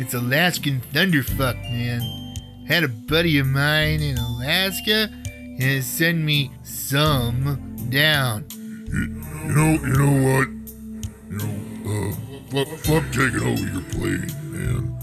It's 0.00 0.14
Alaskan 0.14 0.80
thunderfuck, 0.92 1.56
man. 1.70 2.00
Had 2.66 2.85
a 2.85 2.88
buddy 2.88 3.38
of 3.38 3.46
mine 3.46 4.00
in 4.00 4.16
Alaska 4.16 5.11
and 5.61 5.85
sent 5.85 6.18
me 6.18 6.50
some 6.62 7.58
down. 7.90 8.44
You, 8.50 9.22
you 9.44 9.52
know, 9.54 9.72
you 9.72 9.92
know 9.98 10.14
what? 10.30 10.48
You 11.28 11.37
know, 11.38 11.54
uh, 11.90 12.12
Fluff, 12.50 12.68
Fluff 12.80 13.04
taking 13.12 13.42
over 13.42 13.66
your 13.72 13.82
plane, 13.90 14.30
man. 14.52 14.98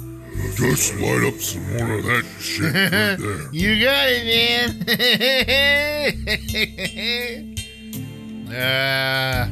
Just 0.56 0.96
light 0.96 1.24
up 1.28 1.36
some 1.40 1.64
more 1.78 1.94
of 2.00 2.04
that 2.06 2.26
shit 2.40 2.64
right 2.74 3.18
there. 3.20 3.50
you 3.54 3.80
got 3.84 4.08
it, 4.10 4.24
man. 7.36 7.56
Uh, 8.52 9.48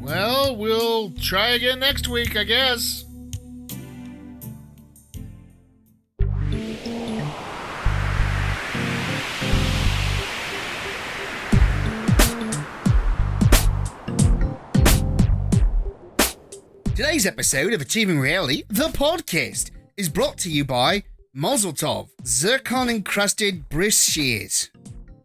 well, 0.00 0.56
we'll 0.56 1.10
try 1.12 1.50
again 1.50 1.80
next 1.80 2.06
week, 2.06 2.36
I 2.36 2.44
guess. 2.44 3.04
Today's 16.94 17.24
episode 17.26 17.72
of 17.72 17.80
Achieving 17.80 18.20
Reality, 18.20 18.64
the 18.68 18.88
podcast, 18.88 19.70
is 19.96 20.10
brought 20.10 20.36
to 20.38 20.50
you 20.50 20.66
by 20.66 21.04
Mazel 21.32 21.72
Tov, 21.72 22.10
zircon 22.26 22.90
encrusted 22.90 23.70
bris 23.70 24.02
shears. 24.02 24.70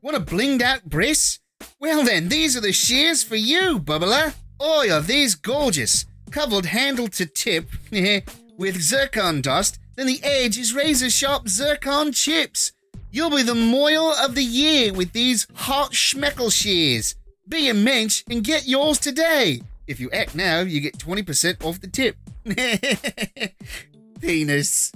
Want 0.01 0.15
a 0.15 0.21
blinged 0.21 0.61
out 0.61 0.85
bris? 0.85 1.39
Well 1.79 2.03
then, 2.03 2.29
these 2.29 2.57
are 2.57 2.61
the 2.61 2.73
shears 2.73 3.23
for 3.23 3.35
you, 3.35 3.79
bubbler. 3.79 4.33
Oi, 4.61 4.91
are 4.91 5.01
these 5.01 5.35
gorgeous? 5.35 6.05
Covered 6.31 6.65
handle 6.65 7.07
to 7.09 7.25
tip 7.25 7.69
eh, 7.91 8.21
with 8.57 8.81
zircon 8.81 9.41
dust, 9.41 9.79
then 9.95 10.07
the 10.07 10.23
edge 10.23 10.57
is 10.57 10.73
razor 10.73 11.09
sharp 11.09 11.47
zircon 11.47 12.11
chips. 12.11 12.71
You'll 13.11 13.29
be 13.29 13.43
the 13.43 13.53
mohel 13.53 14.13
of 14.23 14.35
the 14.35 14.43
year 14.43 14.93
with 14.93 15.13
these 15.13 15.47
hot 15.53 15.91
schmeckle 15.91 16.51
shears. 16.51 17.15
Be 17.47 17.69
a 17.69 17.73
mensch 17.73 18.23
and 18.29 18.43
get 18.43 18.67
yours 18.67 18.99
today. 18.99 19.61
If 19.87 19.99
you 19.99 20.11
act 20.11 20.35
now, 20.35 20.59
you 20.59 20.81
get 20.81 20.97
20% 20.97 21.63
off 21.63 21.79
the 21.79 21.87
tip. 21.87 22.17
Penis. 24.21 24.91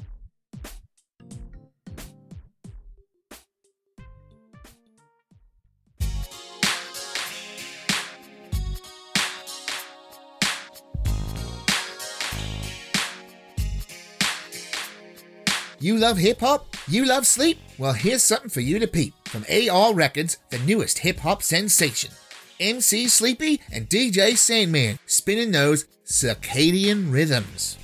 You 15.81 15.97
love 15.97 16.19
hip 16.19 16.41
hop? 16.41 16.77
You 16.87 17.05
love 17.05 17.25
sleep? 17.25 17.57
Well, 17.79 17.93
here's 17.93 18.21
something 18.21 18.51
for 18.51 18.61
you 18.61 18.77
to 18.77 18.85
peep 18.85 19.15
from 19.27 19.43
AR 19.51 19.95
Records, 19.95 20.37
the 20.51 20.59
newest 20.59 20.99
hip 20.99 21.21
hop 21.21 21.41
sensation. 21.41 22.11
MC 22.59 23.07
Sleepy 23.07 23.61
and 23.73 23.89
DJ 23.89 24.37
Sandman 24.37 24.99
spinning 25.07 25.51
those 25.51 25.85
circadian 26.05 27.11
rhythms. 27.11 27.79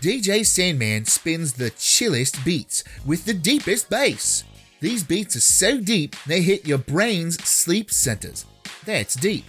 DJ 0.00 0.46
Sandman 0.46 1.04
spins 1.04 1.52
the 1.52 1.68
chillest 1.68 2.42
beats 2.42 2.84
with 3.04 3.26
the 3.26 3.34
deepest 3.34 3.90
bass. 3.90 4.44
These 4.80 5.04
beats 5.04 5.36
are 5.36 5.40
so 5.40 5.78
deep 5.78 6.16
they 6.26 6.40
hit 6.40 6.66
your 6.66 6.78
brain's 6.78 7.36
sleep 7.46 7.90
centers. 7.90 8.46
That's 8.86 9.14
deep. 9.14 9.44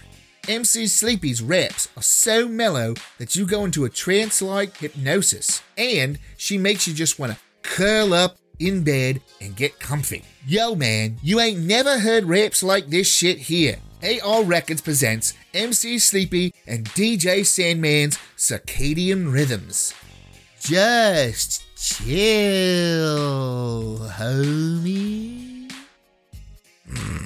MC 0.46 0.88
Sleepy's 0.88 1.40
raps 1.40 1.88
are 1.96 2.02
so 2.02 2.48
mellow 2.48 2.92
that 3.16 3.34
you 3.34 3.46
go 3.46 3.64
into 3.64 3.86
a 3.86 3.88
trance 3.88 4.42
like 4.42 4.76
hypnosis, 4.76 5.62
and 5.78 6.18
she 6.36 6.58
makes 6.58 6.86
you 6.86 6.92
just 6.92 7.18
want 7.18 7.32
to 7.32 7.38
curl 7.64 8.14
up 8.14 8.36
in 8.60 8.84
bed 8.84 9.20
and 9.40 9.56
get 9.56 9.80
comfy. 9.80 10.22
Yo, 10.46 10.76
man, 10.76 11.18
you 11.22 11.40
ain't 11.40 11.58
never 11.58 11.98
heard 11.98 12.24
raps 12.24 12.62
like 12.62 12.86
this 12.86 13.12
shit 13.12 13.38
here. 13.38 13.78
AR 14.22 14.44
Records 14.44 14.82
presents 14.82 15.34
MC 15.54 15.98
Sleepy 15.98 16.54
and 16.66 16.84
DJ 16.90 17.44
Sandman's 17.44 18.18
Circadian 18.36 19.32
Rhythms. 19.32 19.94
Just 20.60 21.64
chill, 21.76 23.18
homie. 23.98 25.72
Hmm. 26.88 27.23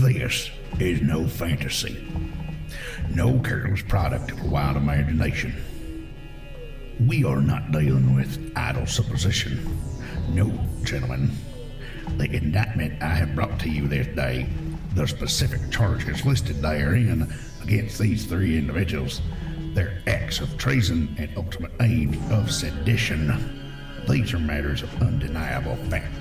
This 0.00 0.50
is 0.78 1.02
no 1.02 1.28
fantasy, 1.28 2.02
no 3.10 3.38
careless 3.40 3.82
product 3.82 4.30
of 4.30 4.40
a 4.42 4.46
wild 4.46 4.78
imagination. 4.78 5.54
We 7.06 7.22
are 7.22 7.42
not 7.42 7.70
dealing 7.70 8.14
with 8.14 8.50
idle 8.56 8.86
supposition. 8.86 9.78
No, 10.30 10.58
gentlemen. 10.84 11.30
The 12.16 12.34
indictment 12.34 13.02
I 13.02 13.14
have 13.14 13.34
brought 13.34 13.60
to 13.60 13.68
you 13.68 13.88
this 13.88 14.06
day, 14.16 14.48
the 14.94 15.06
specific 15.06 15.70
charges 15.70 16.24
listed 16.24 16.62
therein 16.62 17.30
against 17.62 17.98
these 17.98 18.24
three 18.24 18.56
individuals, 18.56 19.20
their 19.74 20.02
acts 20.06 20.40
of 20.40 20.56
treason 20.56 21.14
and 21.18 21.28
ultimate 21.36 21.72
aim 21.82 22.18
of 22.30 22.50
sedition. 22.50 23.60
These 24.08 24.32
are 24.32 24.38
matters 24.38 24.82
of 24.82 25.02
undeniable 25.02 25.76
fact. 25.90 26.19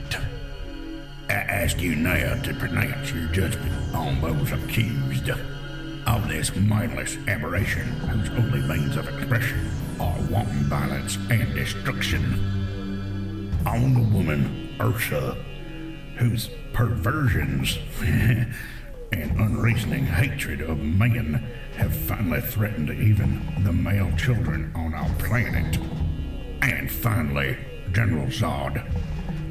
I 1.50 1.54
ask 1.54 1.82
you 1.82 1.96
now 1.96 2.40
to 2.44 2.54
pronounce 2.54 3.12
your 3.12 3.26
judgment 3.30 3.96
on 3.96 4.22
those 4.22 4.52
accused 4.52 5.32
of 5.32 6.28
this 6.28 6.56
mindless 6.56 7.18
aberration 7.28 7.88
whose 7.88 8.30
only 8.30 8.62
means 8.62 8.96
of 8.96 9.08
expression 9.08 9.72
are 10.00 10.16
wanton 10.30 10.66
violence 10.66 11.18
and 11.32 11.52
destruction. 11.56 12.24
On 13.66 13.96
the 13.96 14.16
woman, 14.16 14.78
Ursa, 14.80 15.44
whose 16.18 16.52
perversions 16.72 17.80
and 18.02 18.56
unreasoning 19.12 20.06
hatred 20.06 20.62
of 20.62 20.78
men 20.78 21.44
have 21.78 21.96
finally 21.96 22.42
threatened 22.42 22.92
even 22.92 23.42
the 23.64 23.74
male 23.74 24.16
children 24.18 24.72
on 24.76 24.94
our 24.94 25.10
planet. 25.16 25.80
And 26.62 26.92
finally, 26.92 27.58
General 27.92 28.28
Zod, 28.28 28.86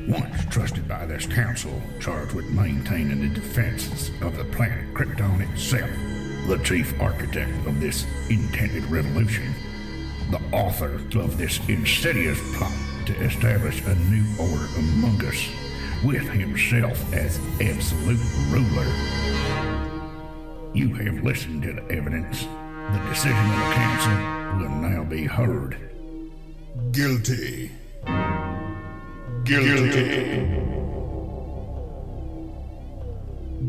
once 0.08 0.46
trusted 0.46 0.88
by 0.88 1.04
this 1.04 1.26
council, 1.26 1.82
charged 2.00 2.32
with 2.32 2.48
maintaining 2.50 3.20
the 3.20 3.34
defenses 3.34 4.10
of 4.22 4.36
the 4.36 4.44
planet 4.44 4.92
Krypton 4.94 5.40
itself, 5.52 5.90
the 6.46 6.58
chief 6.64 6.98
architect 6.98 7.52
of 7.66 7.78
this 7.78 8.06
intended 8.30 8.84
revolution, 8.86 9.52
the 10.30 10.40
author 10.52 10.94
of 11.18 11.36
this 11.36 11.60
insidious 11.68 12.40
plot 12.56 12.72
to 13.04 13.14
establish 13.20 13.82
a 13.84 13.94
new 13.96 14.24
order 14.40 14.66
among 14.78 15.22
us, 15.26 15.48
with 16.02 16.26
himself 16.30 17.12
as 17.12 17.38
absolute 17.60 18.20
ruler. 18.48 18.86
You 20.74 20.94
have 20.94 21.22
listened 21.22 21.64
to 21.64 21.72
the 21.74 21.84
evidence. 21.90 22.44
The 22.44 23.02
decision 23.10 23.36
of 23.36 23.58
the 23.58 23.74
council 23.74 24.58
will 24.58 24.90
now 24.90 25.04
be 25.04 25.24
heard. 25.24 25.76
Guilty. 26.92 27.72
Guilty. 29.48 30.44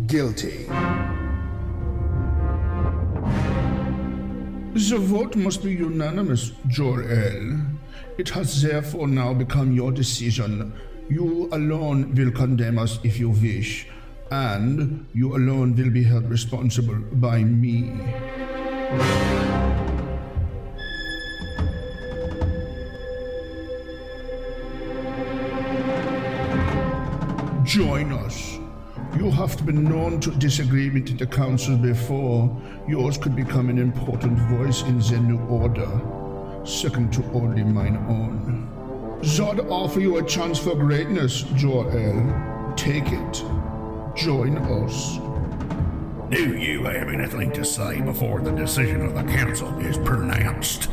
Guilty. 0.08 0.66
The 4.74 4.98
vote 5.00 5.38
must 5.38 5.64
be 5.64 5.72
unanimous, 5.72 6.52
Jor-El. 6.68 7.62
It 8.18 8.28
has 8.28 8.62
therefore 8.62 9.08
now 9.08 9.34
become 9.34 9.72
your 9.72 9.94
decision. 9.94 10.74
You 11.10 11.48
alone 11.54 12.14
will 12.14 12.32
condemn 12.32 12.78
us 12.78 13.00
if 13.06 13.18
you 13.18 13.30
wish, 13.30 13.88
and 14.32 15.08
you 15.14 15.34
alone 15.38 15.78
will 15.78 15.92
be 15.92 16.04
held 16.04 16.30
responsible 16.30 17.00
by 17.14 17.42
me. 17.42 17.94
Join 27.80 28.12
us. 28.12 28.60
You 29.18 29.32
have 29.32 29.66
been 29.66 29.86
known 29.86 30.20
to 30.20 30.32
disagree 30.32 30.90
with 30.90 31.18
the 31.18 31.26
council 31.26 31.78
before. 31.78 32.54
Yours 32.90 33.18
could 33.18 33.38
become 33.38 33.70
an 33.70 33.78
important 33.78 34.38
voice 34.38 34.82
in 34.82 35.00
the 35.00 35.18
new 35.22 35.40
order, 35.48 35.90
second 36.66 37.14
to 37.14 37.24
only 37.32 37.64
mine 37.64 37.96
own. 38.10 38.68
Zod 39.22 39.66
offer 39.72 40.02
you 40.02 40.18
a 40.18 40.26
chance 40.26 40.60
for 40.60 40.76
greatness, 40.76 41.44
Jor-El. 41.56 42.74
Take 42.76 43.14
it. 43.14 43.44
Join 44.14 44.58
us. 44.58 45.18
Do 46.32 46.58
you 46.58 46.84
have 46.84 47.08
anything 47.08 47.54
to 47.54 47.64
say 47.64 48.02
before 48.02 48.42
the 48.42 48.52
decision 48.52 49.06
of 49.06 49.14
the 49.14 49.24
council 49.24 49.70
is 49.80 49.98
pronounced? 50.00 50.90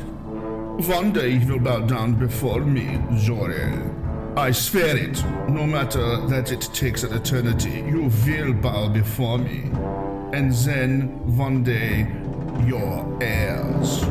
One 0.86 1.12
day 1.12 1.30
you 1.30 1.54
will 1.54 1.58
bow 1.58 1.80
down 1.80 2.14
before 2.14 2.60
me, 2.60 3.00
Jor-El. 3.18 3.95
I 4.36 4.50
swear 4.50 4.98
it, 4.98 5.24
no 5.48 5.66
matter 5.66 6.18
that 6.26 6.52
it 6.52 6.60
takes 6.74 7.04
an 7.04 7.14
eternity, 7.14 7.82
you 7.88 8.10
will 8.26 8.52
bow 8.52 8.86
before 8.86 9.38
me. 9.38 9.70
And 10.36 10.52
then, 10.52 11.36
one 11.38 11.64
day, 11.64 12.06
your 12.66 13.18
heirs. 13.22 14.04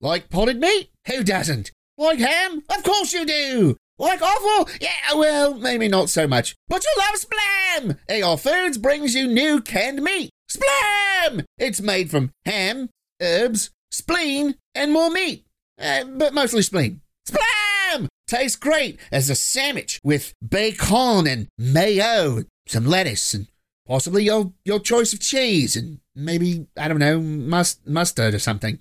Like 0.00 0.30
potted 0.30 0.58
meat? 0.58 0.90
Who 1.06 1.22
doesn't? 1.22 1.70
Like 1.96 2.18
ham? 2.18 2.64
Of 2.76 2.82
course 2.82 3.12
you 3.12 3.24
do! 3.24 3.76
Like 4.00 4.20
offal? 4.20 4.68
Yeah, 4.80 5.14
well, 5.14 5.54
maybe 5.54 5.86
not 5.86 6.08
so 6.08 6.26
much. 6.26 6.56
But 6.66 6.84
you 6.84 6.92
love 6.98 7.20
Splam! 7.20 8.24
AR 8.24 8.36
Foods 8.36 8.78
brings 8.78 9.14
you 9.14 9.28
new 9.28 9.60
canned 9.60 10.02
meat. 10.02 10.30
Splam! 10.50 11.44
It's 11.56 11.80
made 11.80 12.10
from 12.10 12.32
ham, 12.44 12.90
herbs, 13.22 13.70
spleen, 13.92 14.56
and 14.74 14.92
more 14.92 15.10
meat. 15.10 15.44
Uh, 15.80 16.02
but 16.02 16.34
mostly 16.34 16.62
spleen. 16.62 17.00
Splam! 17.30 18.08
Tastes 18.26 18.56
great 18.56 18.98
as 19.10 19.30
a 19.30 19.34
sandwich 19.34 20.00
with 20.04 20.34
bacon 20.46 21.26
and 21.26 21.48
mayo, 21.56 22.38
and 22.38 22.46
some 22.66 22.86
lettuce, 22.86 23.34
and 23.34 23.48
possibly 23.86 24.24
your, 24.24 24.52
your 24.64 24.80
choice 24.80 25.12
of 25.12 25.20
cheese, 25.20 25.76
and 25.76 26.00
maybe, 26.14 26.66
I 26.76 26.88
don't 26.88 26.98
know, 26.98 27.20
must, 27.20 27.86
mustard 27.86 28.34
or 28.34 28.38
something. 28.38 28.78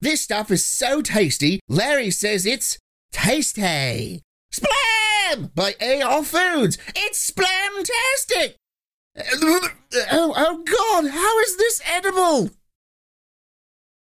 This 0.00 0.20
stuff 0.20 0.50
is 0.50 0.64
so 0.64 1.02
tasty, 1.02 1.60
Larry 1.68 2.10
says 2.10 2.46
it's 2.46 2.78
tasty. 3.12 4.22
Splam! 4.52 5.54
By 5.54 5.74
AR 5.80 6.24
Foods. 6.24 6.78
It's 6.96 7.30
splamtastic! 7.30 8.54
Oh, 10.10 10.32
oh 10.36 10.62
God, 10.64 11.10
how 11.10 11.38
is 11.40 11.56
this 11.56 11.80
edible? 11.84 12.50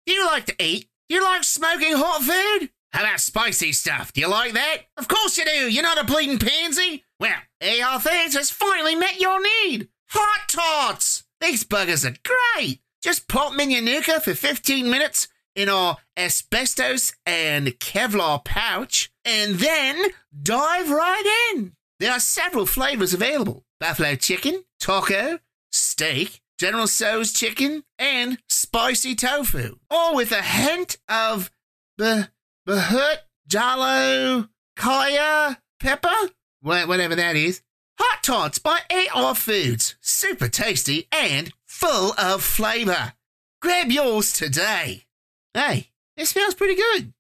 You 0.07 0.27
like 0.27 0.47
to 0.47 0.63
eat? 0.63 0.89
You 1.09 1.23
like 1.23 1.45
smoking 1.45 1.95
hot 1.97 2.23
food? 2.23 2.71
How 2.95 3.01
about 3.01 3.19
spicy 3.19 3.73
stuff? 3.73 4.13
Do 4.13 4.21
you 4.21 4.29
like 4.29 4.53
that? 4.53 4.83
Of 4.97 5.09
course 5.09 5.37
you 5.37 5.45
do. 5.45 5.69
You're 5.69 5.83
not 5.83 6.01
a 6.01 6.05
bleeding 6.05 6.39
pansy. 6.39 7.03
Well, 7.19 7.35
AR 7.61 7.99
has 7.99 8.51
finally 8.53 8.95
met 8.95 9.19
your 9.21 9.43
need. 9.43 9.89
Hot 10.11 10.49
Tots! 10.49 11.25
These 11.41 11.65
buggers 11.65 12.09
are 12.09 12.17
great. 12.23 12.79
Just 13.03 13.27
pop 13.27 13.51
them 13.51 13.59
in 13.59 13.73
your 13.73 13.83
nuka 13.83 14.21
for 14.21 14.33
15 14.33 14.89
minutes 14.89 15.27
in 15.57 15.69
our 15.69 15.97
asbestos 16.17 17.13
and 17.27 17.67
Kevlar 17.81 18.45
pouch, 18.45 19.11
and 19.25 19.57
then 19.57 20.11
dive 20.41 20.89
right 20.89 21.51
in. 21.53 21.73
There 21.99 22.13
are 22.13 22.21
several 22.21 22.65
flavors 22.65 23.13
available 23.13 23.65
buffalo 23.81 24.15
chicken, 24.15 24.63
taco, 24.79 25.41
steak, 25.73 26.41
General 26.61 26.87
Tso's 26.87 27.33
chicken, 27.33 27.83
and 27.99 28.39
spicy 28.49 29.17
tofu, 29.17 29.81
all 29.91 30.15
with 30.15 30.31
a 30.31 30.43
hint 30.43 30.97
of 31.09 31.51
the 31.99 32.29
Bahut, 32.67 33.19
Jalo, 33.47 34.49
Kaya, 34.75 35.61
Pepper, 35.79 36.31
whatever 36.63 37.15
that 37.15 37.37
is. 37.37 37.61
Hot 37.99 38.23
Tots 38.23 38.59
by 38.59 38.81
AR 38.91 39.35
Foods. 39.35 39.97
Super 40.01 40.49
tasty 40.49 41.07
and 41.13 41.53
full 41.67 42.15
of 42.17 42.43
flavor. 42.43 43.13
Grab 43.61 43.91
yours 43.91 44.33
today. 44.33 45.05
Hey, 45.53 45.91
it 46.17 46.27
smells 46.27 46.55
pretty 46.55 46.75
good. 46.75 47.13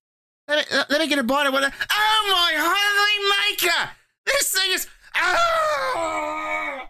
Let 0.49 0.71
me, 0.71 0.79
let 0.89 1.01
me 1.01 1.09
get 1.09 1.19
a 1.19 1.23
bite 1.23 1.47
of 1.47 1.53
what. 1.53 1.63
Oh 1.63 2.29
my 2.31 2.55
holy 2.57 3.53
maker! 3.53 3.91
This 4.25 4.51
thing 4.51 4.73
is. 4.73 4.87
Ah! 5.15 6.89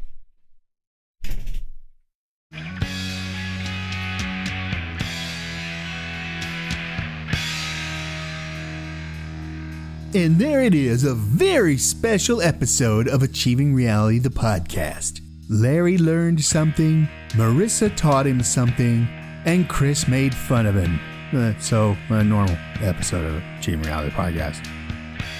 And 10.14 10.38
there 10.38 10.60
it 10.62 10.74
is, 10.74 11.02
a 11.02 11.12
very 11.14 11.76
special 11.76 12.40
episode 12.40 13.08
of 13.08 13.24
Achieving 13.24 13.74
Reality, 13.74 14.20
the 14.20 14.28
podcast. 14.28 15.20
Larry 15.50 15.98
learned 15.98 16.42
something, 16.44 17.08
Marissa 17.30 17.94
taught 17.96 18.24
him 18.24 18.40
something, 18.40 19.08
and 19.44 19.68
Chris 19.68 20.06
made 20.06 20.32
fun 20.32 20.66
of 20.66 20.76
him. 20.76 21.00
Uh, 21.32 21.52
so, 21.58 21.96
a 22.10 22.22
normal 22.22 22.56
episode 22.80 23.26
of 23.26 23.42
Achieving 23.58 23.82
Reality, 23.82 24.10
podcast. 24.14 24.64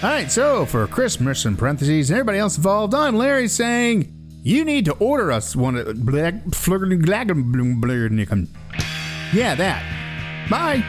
All 0.03 0.11
right, 0.11 0.29
so 0.29 0.67
for 0.67 0.89
Christmas 0.89 1.45
in 1.45 1.57
parentheses, 1.57 2.11
and 2.11 2.19
everybody 2.19 2.39
else 2.39 2.57
involved, 2.57 2.95
I'm 2.95 3.15
Larry 3.15 3.47
saying, 3.47 4.13
you 4.43 4.65
need 4.65 4.87
to 4.87 4.93
order 4.95 5.31
us 5.31 5.55
one 5.55 5.77
of 5.77 5.87
Yeah, 9.33 9.55
that. 9.55 10.49
Bye. 10.51 10.85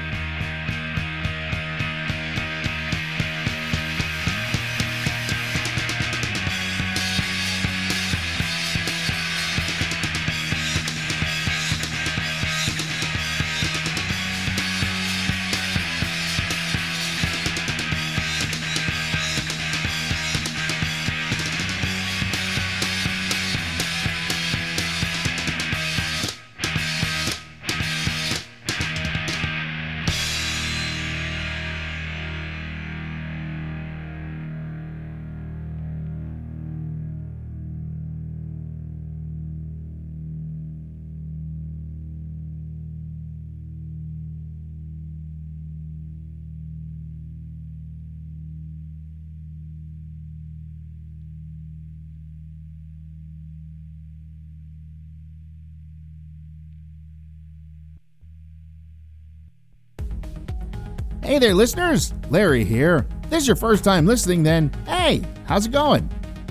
Hey 61.25 61.39
there, 61.39 61.55
listeners! 61.55 62.13
Larry 62.29 62.63
here. 62.63 63.07
If 63.23 63.29
this 63.31 63.41
is 63.41 63.47
your 63.47 63.55
first 63.55 63.83
time 63.83 64.05
listening, 64.05 64.43
then 64.43 64.71
hey, 64.85 65.23
how's 65.47 65.65
it 65.65 65.71
going? 65.71 66.07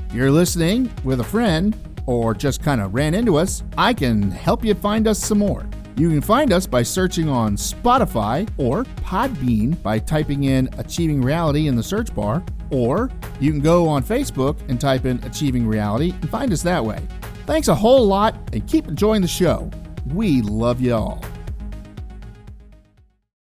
If 0.08 0.14
You're 0.14 0.32
listening 0.32 0.92
with 1.04 1.20
a 1.20 1.24
friend 1.24 1.76
or 2.06 2.34
just 2.34 2.60
kind 2.60 2.80
of 2.80 2.92
ran 2.92 3.14
into 3.14 3.36
us, 3.36 3.62
I 3.78 3.94
can 3.94 4.32
help 4.32 4.64
you 4.64 4.74
find 4.74 5.06
us 5.06 5.20
some 5.20 5.38
more. 5.38 5.64
You 5.96 6.10
can 6.10 6.20
find 6.20 6.52
us 6.52 6.66
by 6.66 6.82
searching 6.82 7.28
on 7.28 7.54
Spotify 7.54 8.50
or 8.56 8.82
Podbean 8.96 9.80
by 9.80 10.00
typing 10.00 10.42
in 10.42 10.68
Achieving 10.76 11.22
Reality 11.22 11.68
in 11.68 11.76
the 11.76 11.82
search 11.82 12.12
bar, 12.12 12.44
or 12.72 13.12
you 13.38 13.52
can 13.52 13.60
go 13.60 13.86
on 13.86 14.02
Facebook 14.02 14.58
and 14.68 14.80
type 14.80 15.04
in 15.04 15.22
Achieving 15.22 15.68
Reality 15.68 16.10
and 16.20 16.28
find 16.28 16.52
us 16.52 16.62
that 16.62 16.84
way. 16.84 17.00
Thanks 17.46 17.68
a 17.68 17.76
whole 17.76 18.08
lot 18.08 18.34
and 18.52 18.66
keep 18.66 18.88
enjoying 18.88 19.22
the 19.22 19.28
show. 19.28 19.70
We 20.06 20.42
love 20.42 20.80
you 20.80 20.94
all. 20.94 21.24